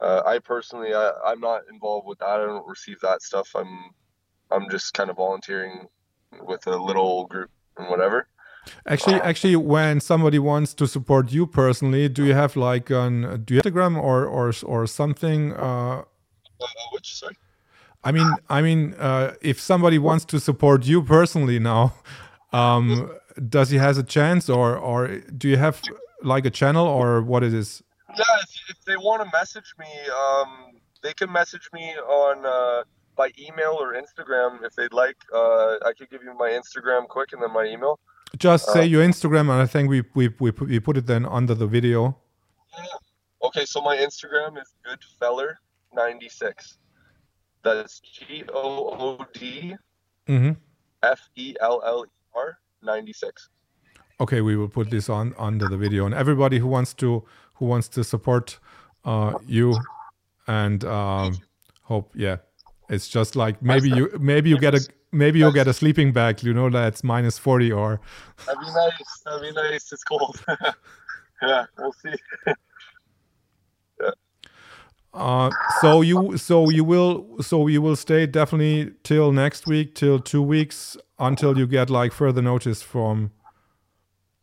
Uh, 0.01 0.23
I 0.27 0.39
personally, 0.39 0.95
I, 0.95 1.13
I'm 1.25 1.41
not 1.41 1.63
involved 1.73 2.07
with 2.07 2.19
that. 2.19 2.29
I 2.29 2.37
don't 2.39 2.67
receive 2.67 3.01
that 3.01 3.23
stuff. 3.23 3.49
I'm, 3.55 3.91
I'm 4.51 4.69
just 4.71 4.95
kind 4.95 5.11
of 5.11 5.17
volunteering 5.17 5.87
with 6.43 6.67
a 6.67 6.77
little 6.77 7.27
group 7.27 7.51
and 7.77 7.89
whatever. 7.89 8.29
Actually, 8.87 9.21
actually, 9.23 9.57
when 9.57 10.01
somebody 10.01 10.39
wants 10.39 10.75
to 10.75 10.87
support 10.87 11.33
you 11.33 11.47
personally, 11.47 12.09
do 12.09 12.25
you 12.27 12.35
have 12.35 12.55
like 12.55 12.91
an 12.91 13.43
do 13.45 13.55
you 13.55 13.61
have 13.65 13.73
Instagram 13.73 13.97
or 13.97 14.27
or 14.27 14.53
or 14.65 14.87
something? 14.87 15.55
Uh, 15.55 16.03
Uh, 16.61 16.67
which, 16.93 17.15
sorry? 17.15 17.37
I 18.05 18.13
mean, 18.13 18.31
I 18.49 18.63
mean, 18.63 18.95
uh, 18.95 19.35
if 19.41 19.61
somebody 19.61 19.99
wants 19.99 20.25
to 20.27 20.39
support 20.41 20.87
you 20.87 21.03
personally 21.03 21.59
now, 21.59 21.95
um, 22.53 23.11
does 23.49 23.71
he 23.71 23.79
has 23.79 23.99
a 23.99 24.03
chance, 24.03 24.49
or 24.49 24.77
or 24.77 25.19
do 25.37 25.49
you 25.49 25.57
have 25.57 25.83
like 26.23 26.47
a 26.47 26.51
channel, 26.51 26.87
or 26.87 27.23
what 27.23 27.43
it 27.43 27.53
is? 27.53 27.83
Yeah, 28.17 28.25
if, 28.43 28.71
if 28.71 28.85
they 28.85 28.97
want 28.97 29.23
to 29.23 29.29
message 29.33 29.75
me, 29.79 29.87
um, 30.25 30.49
they 31.03 31.13
can 31.13 31.31
message 31.31 31.69
me 31.73 31.95
on 32.23 32.47
uh, 32.47 32.85
by 33.17 33.31
email 33.39 33.77
or 33.81 33.95
Instagram 33.95 34.65
if 34.65 34.75
they'd 34.77 34.93
like. 34.93 35.17
Uh, 35.35 35.77
I 35.85 35.93
could 35.97 36.09
give 36.11 36.23
you 36.23 36.35
my 36.35 36.51
Instagram 36.51 37.07
quick 37.09 37.33
and 37.33 37.43
then 37.43 37.53
my 37.53 37.65
email. 37.65 37.99
Just 38.37 38.73
say 38.73 38.81
Uh, 38.81 38.85
your 38.95 39.05
Instagram, 39.05 39.51
and 39.51 39.61
I 39.63 39.67
think 39.67 39.89
we 39.91 40.03
we 40.15 40.29
we 40.39 40.53
put, 40.53 40.69
we 40.69 40.81
put 40.81 40.97
it 40.97 41.07
then 41.07 41.27
under 41.27 41.55
the 41.55 41.67
video. 41.67 42.17
Yeah. 42.77 42.85
Okay, 43.47 43.65
so 43.65 43.81
my 43.81 43.97
Instagram 43.97 44.59
is 44.63 44.75
goodfeller96. 44.87 46.77
That's 47.63 48.01
G 48.01 48.45
O 48.53 49.19
O 49.19 49.27
D 49.35 49.75
hmm 50.27 50.53
F 51.03 51.21
E 51.37 51.55
L 51.61 51.83
L 51.85 52.05
E 52.07 52.11
R 52.35 52.59
96. 52.83 53.49
Okay, 54.21 54.41
we 54.41 54.57
will 54.57 54.69
put 54.69 54.91
this 54.91 55.09
on 55.09 55.35
under 55.39 55.69
the 55.69 55.77
video, 55.77 56.05
and 56.05 56.15
everybody 56.15 56.59
who 56.59 56.67
wants 56.67 56.93
to 56.95 57.25
who 57.55 57.67
wants 57.67 57.89
to 57.89 58.05
support 58.05 58.59
uh, 59.05 59.35
you 59.47 59.77
and 60.49 60.85
um, 60.85 61.39
hope, 61.83 62.11
yeah, 62.15 62.39
it's 62.89 63.09
just 63.09 63.37
like 63.37 63.63
maybe 63.63 63.89
you 63.91 64.11
maybe 64.19 64.51
you 64.51 64.59
get 64.59 64.75
a 64.75 64.81
maybe 65.13 65.39
you'll 65.39 65.53
get 65.53 65.69
a 65.69 65.73
sleeping 65.73 66.13
bag, 66.13 66.43
you 66.43 66.53
know, 66.53 66.71
that's 66.71 67.05
minus 67.05 67.39
forty 67.39 67.71
or 67.71 68.01
That'd 68.47 68.61
be 68.61 68.67
nice. 68.67 69.23
That'd 69.25 69.43
be 69.43 69.53
nice. 69.53 69.93
It's 69.93 70.05
cold. 70.05 70.43
yeah, 71.43 71.67
we'll 71.79 71.93
see. 71.93 72.15
Uh, 75.19 75.51
so 75.67 76.01
you 76.01 76.37
so 76.37 76.69
you 76.69 76.85
will 76.85 77.27
so 77.41 77.67
you 77.67 77.83
will 77.83 77.97
stay 77.97 78.25
definitely 78.25 78.93
till 79.03 79.33
next 79.33 79.67
week 79.67 79.97
till 79.97 80.21
two 80.21 80.41
weeks 80.41 80.97
until 81.19 81.59
you 81.59 81.67
get 81.67 81.91
like 81.91 82.13
further 82.13 82.41
notice 82.41 82.83
from 82.83 83.33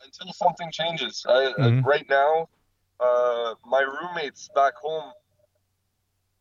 until 0.03 0.33
something 0.33 0.69
changes. 0.71 1.25
I, 1.27 1.53
Mhm. 1.57 1.79
uh, 1.79 1.87
right 1.87 2.05
now, 2.09 2.49
uh, 2.99 3.55
my 3.65 3.79
roommates 3.81 4.49
back 4.53 4.75
home, 4.75 5.13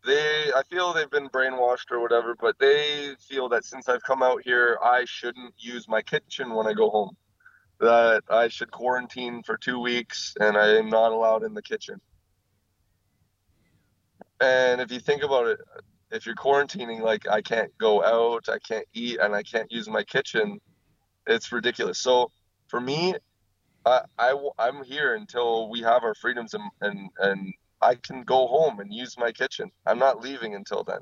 they 0.05 0.53
I 0.53 0.62
feel 0.68 0.92
they've 0.92 1.09
been 1.09 1.29
brainwashed 1.29 1.92
or 1.92 2.01
whatever, 2.01 2.35
but 2.35 2.59
they 2.59 3.14
feel 3.29 3.49
that 3.51 3.64
since 3.64 3.88
I've 3.88 4.03
come 4.03 4.20
out 4.20 4.42
here, 4.42 4.79
I 4.83 5.05
shouldn't 5.05 5.55
use 5.59 5.87
my 5.87 6.03
kitchen 6.03 6.55
when 6.55 6.66
I 6.66 6.73
go 6.73 6.90
home. 6.90 7.16
That 7.79 8.25
I 8.29 8.49
should 8.49 8.73
quarantine 8.73 9.44
for 9.44 9.57
two 9.57 9.79
weeks 9.79 10.35
and 10.40 10.57
I 10.57 10.77
am 10.77 10.88
not 10.90 11.12
allowed 11.12 11.44
in 11.44 11.55
the 11.55 11.62
kitchen. 11.62 12.01
And 14.44 14.80
if 14.80 14.92
you 14.92 15.00
think 15.00 15.22
about 15.22 15.46
it, 15.46 15.59
if 16.11 16.26
you're 16.26 16.35
quarantining, 16.35 17.00
like 17.00 17.26
I 17.28 17.40
can't 17.40 17.72
go 17.78 18.04
out, 18.04 18.48
I 18.48 18.59
can't 18.59 18.87
eat, 18.92 19.18
and 19.20 19.35
I 19.35 19.42
can't 19.42 19.70
use 19.72 19.88
my 19.88 20.04
kitchen, 20.04 20.61
it's 21.26 21.50
ridiculous. 21.50 21.98
So 21.98 22.30
for 22.68 22.80
me, 22.80 23.14
I, 23.87 24.02
I 24.18 24.35
am 24.59 24.85
here 24.85 25.14
until 25.14 25.70
we 25.70 25.80
have 25.80 26.04
our 26.04 26.14
freedoms 26.14 26.54
and, 26.54 26.64
and 26.80 26.98
and 27.18 27.54
I 27.80 27.95
can 27.97 28.22
go 28.22 28.47
home 28.47 28.80
and 28.80 28.92
use 28.92 29.16
my 29.18 29.32
kitchen. 29.32 29.70
I'm 29.86 29.99
not 29.99 30.20
leaving 30.20 30.55
until 30.55 30.84
then. 30.84 31.01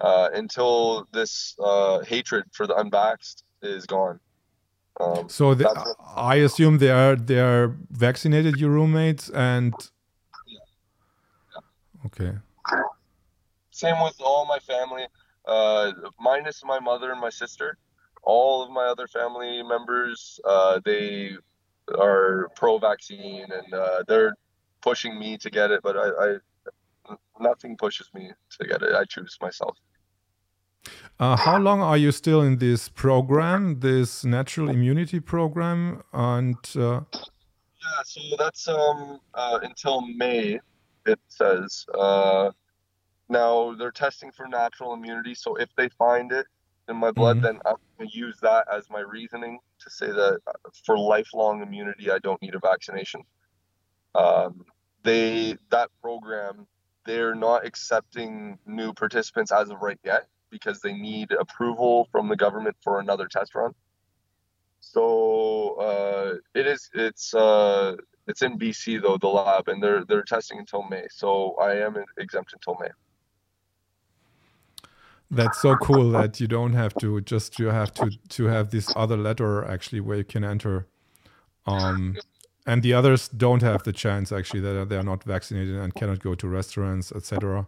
Uh, 0.00 0.28
until 0.34 1.06
this 1.12 1.54
uh, 1.62 2.00
hatred 2.00 2.44
for 2.52 2.66
the 2.66 2.74
unvaxxed 2.74 3.42
is 3.62 3.86
gone. 3.86 4.18
Um, 5.00 5.28
So 5.28 5.54
the, 5.54 5.68
I 6.16 6.36
assume 6.36 6.78
they 6.78 6.90
are 6.90 7.16
they 7.16 7.40
are 7.40 7.76
vaccinated, 7.90 8.56
your 8.62 8.70
roommates, 8.70 9.30
and 9.30 9.74
okay, 12.06 12.32
same 13.84 13.98
with 14.02 14.18
all 14.20 14.44
my 14.46 14.60
family, 14.72 15.06
uh, 15.46 15.92
minus 16.20 16.62
my 16.64 16.80
mother 16.80 17.10
and 17.12 17.20
my 17.20 17.30
sister. 17.42 17.68
All 18.22 18.62
of 18.64 18.70
my 18.70 18.86
other 18.92 19.08
family 19.08 19.62
members, 19.74 20.18
uh, 20.44 20.80
they 20.84 21.32
are 21.98 22.48
pro-vaccine 22.60 23.46
and 23.58 23.68
uh, 23.74 23.98
they're 24.08 24.34
pushing 24.88 25.18
me 25.18 25.30
to 25.38 25.48
get 25.50 25.68
it, 25.74 25.80
but 25.82 25.96
I, 25.96 26.08
I 26.24 26.28
nothing 27.40 27.76
pushes 27.76 28.08
me 28.14 28.30
to 28.56 28.68
get 28.70 28.82
it. 28.82 28.92
I 28.94 29.04
choose 29.04 29.36
myself. 29.40 29.76
Uh, 31.18 31.36
how 31.36 31.58
long 31.58 31.80
are 31.80 31.96
you 32.04 32.12
still 32.12 32.42
in 32.42 32.58
this 32.58 32.88
program, 32.88 33.80
this 33.80 34.24
natural 34.24 34.68
immunity 34.76 35.20
program? 35.20 36.02
And 36.12 36.62
uh, 36.76 37.00
Yeah, 37.82 38.02
so 38.04 38.20
that's 38.38 38.68
um 38.68 39.20
uh, 39.34 39.58
until 39.62 39.96
May. 40.22 40.60
It 41.04 41.20
says. 41.28 41.84
Uh, 41.92 42.52
now 43.32 43.74
they're 43.74 43.90
testing 43.90 44.30
for 44.30 44.46
natural 44.46 44.92
immunity, 44.94 45.34
so 45.34 45.56
if 45.56 45.70
they 45.76 45.88
find 45.90 46.30
it 46.30 46.46
in 46.88 46.96
my 46.96 47.10
blood, 47.10 47.38
Mhm. 47.38 47.42
then 47.42 47.60
I'm 47.64 47.76
gonna 47.98 48.10
use 48.12 48.38
that 48.40 48.68
as 48.70 48.88
my 48.90 49.00
reasoning 49.00 49.58
to 49.80 49.90
say 49.90 50.06
that 50.06 50.40
uh, 50.46 50.52
for 50.84 50.98
lifelong 50.98 51.62
immunity, 51.62 52.10
I 52.10 52.18
don't 52.18 52.40
need 52.42 52.54
a 52.54 52.60
vaccination. 52.60 53.22
Um, 54.14 54.66
they 55.02 55.56
that 55.70 55.90
program, 56.00 56.68
they're 57.06 57.34
not 57.34 57.64
accepting 57.64 58.58
new 58.66 58.92
participants 58.92 59.50
as 59.50 59.70
of 59.70 59.80
right 59.80 59.98
yet 60.04 60.28
because 60.50 60.80
they 60.80 60.92
need 60.92 61.32
approval 61.32 62.08
from 62.12 62.28
the 62.28 62.36
government 62.36 62.76
for 62.84 63.00
another 63.00 63.26
test 63.26 63.54
run. 63.54 63.74
So 64.80 65.74
uh, 65.76 66.34
it 66.54 66.66
is 66.66 66.90
it's 66.92 67.32
uh, 67.34 67.96
it's 68.26 68.42
in 68.42 68.58
BC 68.58 69.00
though 69.00 69.16
the 69.16 69.28
lab 69.28 69.68
and 69.68 69.82
they're 69.82 70.04
they're 70.04 70.22
testing 70.22 70.58
until 70.58 70.82
May. 70.82 71.06
So 71.10 71.54
I 71.54 71.76
am 71.76 71.96
exempt 72.18 72.52
until 72.52 72.76
May. 72.80 72.90
That's 75.32 75.62
so 75.62 75.76
cool 75.76 76.10
that 76.10 76.38
you 76.40 76.46
don't 76.46 76.74
have 76.74 76.94
to 76.94 77.20
just 77.22 77.58
you 77.58 77.68
have 77.68 77.92
to 77.94 78.10
to 78.28 78.44
have 78.44 78.70
this 78.70 78.92
other 78.94 79.16
letter 79.16 79.64
actually 79.64 80.00
where 80.00 80.18
you 80.18 80.24
can 80.24 80.44
enter. 80.44 80.86
Um, 81.66 82.16
and 82.66 82.82
the 82.82 82.92
others 82.92 83.28
don't 83.28 83.62
have 83.62 83.82
the 83.82 83.92
chance 83.92 84.30
actually 84.30 84.60
that 84.60 84.88
they 84.88 84.96
are 84.96 85.02
not 85.02 85.24
vaccinated 85.24 85.76
and 85.76 85.94
cannot 85.94 86.20
go 86.20 86.34
to 86.34 86.48
restaurants, 86.48 87.10
etc. 87.12 87.66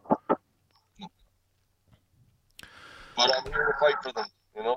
But 3.17 3.33
I'm 3.37 3.53
here 3.53 3.67
to 3.67 3.73
fight 3.81 3.95
for 4.03 4.13
them. 4.13 4.27
You 4.55 4.63
know. 4.63 4.77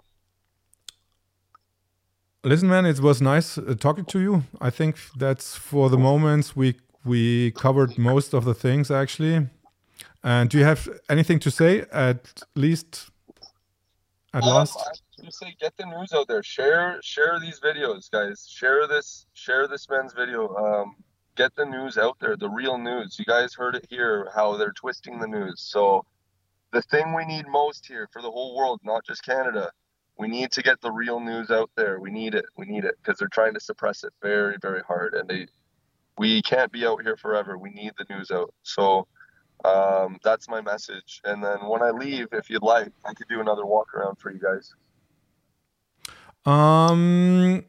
Listen, 2.43 2.69
man, 2.69 2.85
it 2.85 2.99
was 2.99 3.21
nice 3.21 3.57
uh, 3.57 3.75
talking 3.77 4.05
to 4.05 4.19
you. 4.19 4.43
I 4.61 4.69
think 4.69 4.97
that's 5.17 5.55
for 5.55 5.89
the 5.89 5.97
moments 5.97 6.55
we 6.55 6.75
we 7.03 7.51
covered 7.51 7.97
most 7.97 8.33
of 8.33 8.45
the 8.45 8.53
things 8.53 8.89
actually. 8.89 9.47
And 10.28 10.49
do 10.49 10.57
you 10.57 10.65
have 10.65 10.89
anything 11.07 11.39
to 11.39 11.49
say 11.49 11.86
at 11.89 12.43
least 12.53 13.09
at 14.34 14.43
Um, 14.43 14.49
last? 14.55 14.75
I 14.75 15.25
was 15.25 15.38
say 15.38 15.55
get 15.57 15.78
the 15.78 15.86
news 15.86 16.11
out 16.11 16.28
there. 16.28 16.43
Share 16.43 16.99
share 17.01 17.39
these 17.39 17.61
videos, 17.61 18.11
guys. 18.11 18.45
Share 18.49 18.88
this 18.88 19.25
share 19.34 19.69
this 19.69 19.88
man's 19.88 20.11
video. 20.11 20.53
Um, 20.65 20.97
get 21.36 21.55
the 21.55 21.65
news 21.65 21.97
out 21.97 22.17
there, 22.19 22.36
the 22.36 22.49
real 22.49 22.78
news. 22.78 23.17
You 23.17 23.23
guys 23.23 23.53
heard 23.53 23.75
it 23.75 23.86
here 23.89 24.30
how 24.36 24.57
they're 24.57 24.73
twisting 24.73 25.17
the 25.21 25.28
news. 25.28 25.61
So 25.61 26.05
the 26.73 26.82
thing 26.82 27.13
we 27.13 27.23
need 27.23 27.47
most 27.47 27.86
here 27.86 28.09
for 28.11 28.21
the 28.21 28.30
whole 28.30 28.53
world, 28.57 28.82
not 28.84 29.05
just 29.05 29.23
Canada, 29.23 29.71
we 30.19 30.28
need 30.28 30.51
to 30.51 30.61
get 30.61 30.82
the 30.82 30.91
real 30.91 31.21
news 31.21 31.51
out 31.51 31.71
there. 31.78 32.01
We 32.01 32.11
need 32.11 32.36
it. 32.36 32.45
We 32.57 32.65
need 32.65 32.84
it 32.84 32.95
because 33.01 33.17
they're 33.17 33.30
trying 33.39 33.53
to 33.53 33.61
suppress 33.61 34.03
it 34.03 34.11
very, 34.21 34.57
very 34.61 34.82
hard, 34.82 35.13
and 35.13 35.30
they 35.30 35.47
we 36.17 36.41
can't 36.41 36.71
be 36.73 36.86
out 36.86 37.01
here 37.01 37.15
forever. 37.15 37.57
We 37.57 37.69
need 37.69 37.93
the 37.97 38.13
news 38.13 38.30
out. 38.30 38.53
So 38.63 39.07
um, 39.66 40.18
that's 40.24 40.47
my 40.49 40.62
message. 40.62 41.22
And 41.24 41.43
then 41.43 41.68
when 41.68 41.82
I 41.82 41.89
leave, 41.91 42.28
if 42.32 42.49
you'd 42.49 42.64
like, 42.64 42.91
I 43.05 43.14
could 43.14 43.28
do 43.28 43.39
another 43.41 43.66
walk 43.66 43.93
around 43.93 44.18
for 44.18 44.32
you 44.32 44.39
guys. 44.39 44.74
Um, 46.45 47.66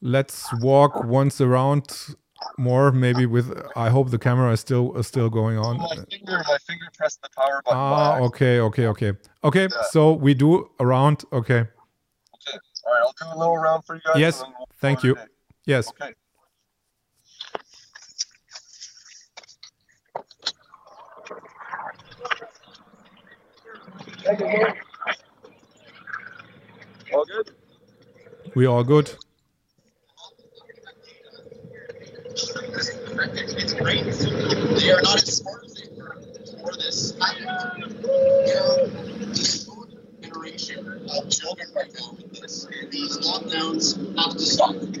let's 0.00 0.52
walk 0.54 1.04
once 1.04 1.40
around 1.40 2.16
more, 2.58 2.90
maybe 2.90 3.26
with. 3.26 3.52
I 3.76 3.90
hope 3.90 4.10
the 4.10 4.18
camera 4.18 4.52
is 4.52 4.60
still 4.60 4.96
is 4.96 5.06
still 5.06 5.28
going 5.28 5.58
on. 5.58 5.78
My 5.78 5.88
finger, 6.10 6.42
my 6.48 6.58
finger 6.66 6.86
pressed 6.96 7.20
the 7.22 7.28
power 7.36 7.62
button. 7.64 7.78
Ah, 7.78 8.18
okay, 8.20 8.58
okay, 8.60 8.86
okay, 8.86 9.12
okay. 9.44 9.62
Yeah. 9.62 9.82
So 9.90 10.12
we 10.12 10.34
do 10.34 10.70
around. 10.80 11.24
Okay, 11.32 11.60
Okay. 12.48 12.58
All 12.86 12.92
right, 12.92 13.02
I'll 13.02 13.14
do 13.20 13.36
a 13.36 13.38
little 13.38 13.58
round 13.58 13.84
for 13.84 13.94
you 13.96 14.00
guys. 14.04 14.18
Yes, 14.18 14.40
we'll 14.40 14.66
thank 14.80 15.04
you. 15.04 15.16
yes. 15.66 15.88
Okay. 15.88 16.14
All 27.12 27.26
good? 27.26 27.50
We 28.54 28.64
all 28.66 28.82
good. 28.82 29.10
They 34.78 34.90
are 34.90 35.02
not 35.02 35.22
as 35.22 35.36
smart 35.36 35.64
as 35.64 35.74
they 35.74 35.88
were 35.96 36.16
this. 36.76 37.12
This 39.28 39.68
of 39.68 41.28
children 41.28 41.68
right 41.74 41.92
now 42.00 42.12
with 42.12 42.32
this, 42.40 42.66
these 42.90 43.18
lockdowns 43.18 43.96
have 44.16 44.32
to 44.32 44.40
stop. 44.40 44.74
In 44.74 44.92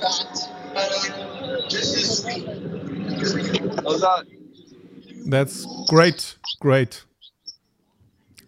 fact, 0.00 0.48
this 1.70 1.94
is 1.94 2.18
sweet. 2.22 2.46
How's 2.46 2.48
that? 2.48 2.99
That's 5.26 5.66
great, 5.88 6.36
great. 6.60 7.04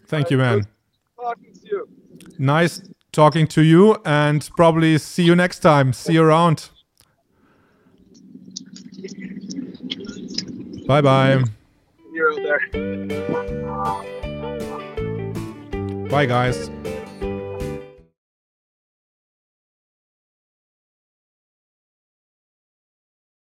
Thank 0.07 0.29
you, 0.29 0.37
man. 0.37 0.67
Talking 1.17 1.53
to 1.53 1.67
you. 1.67 1.87
Nice 2.37 2.81
talking 3.13 3.47
to 3.47 3.61
you, 3.61 3.97
and 4.03 4.49
probably 4.57 4.97
see 4.97 5.23
you 5.23 5.35
next 5.35 5.59
time. 5.59 5.93
See 5.93 6.13
you 6.13 6.23
around. 6.23 6.69
Bye 10.85 11.01
bye. 11.01 11.43
You're 12.11 12.33
out 12.33 12.39
there. 12.43 12.59
Bye, 16.09 16.25
guys. 16.25 16.69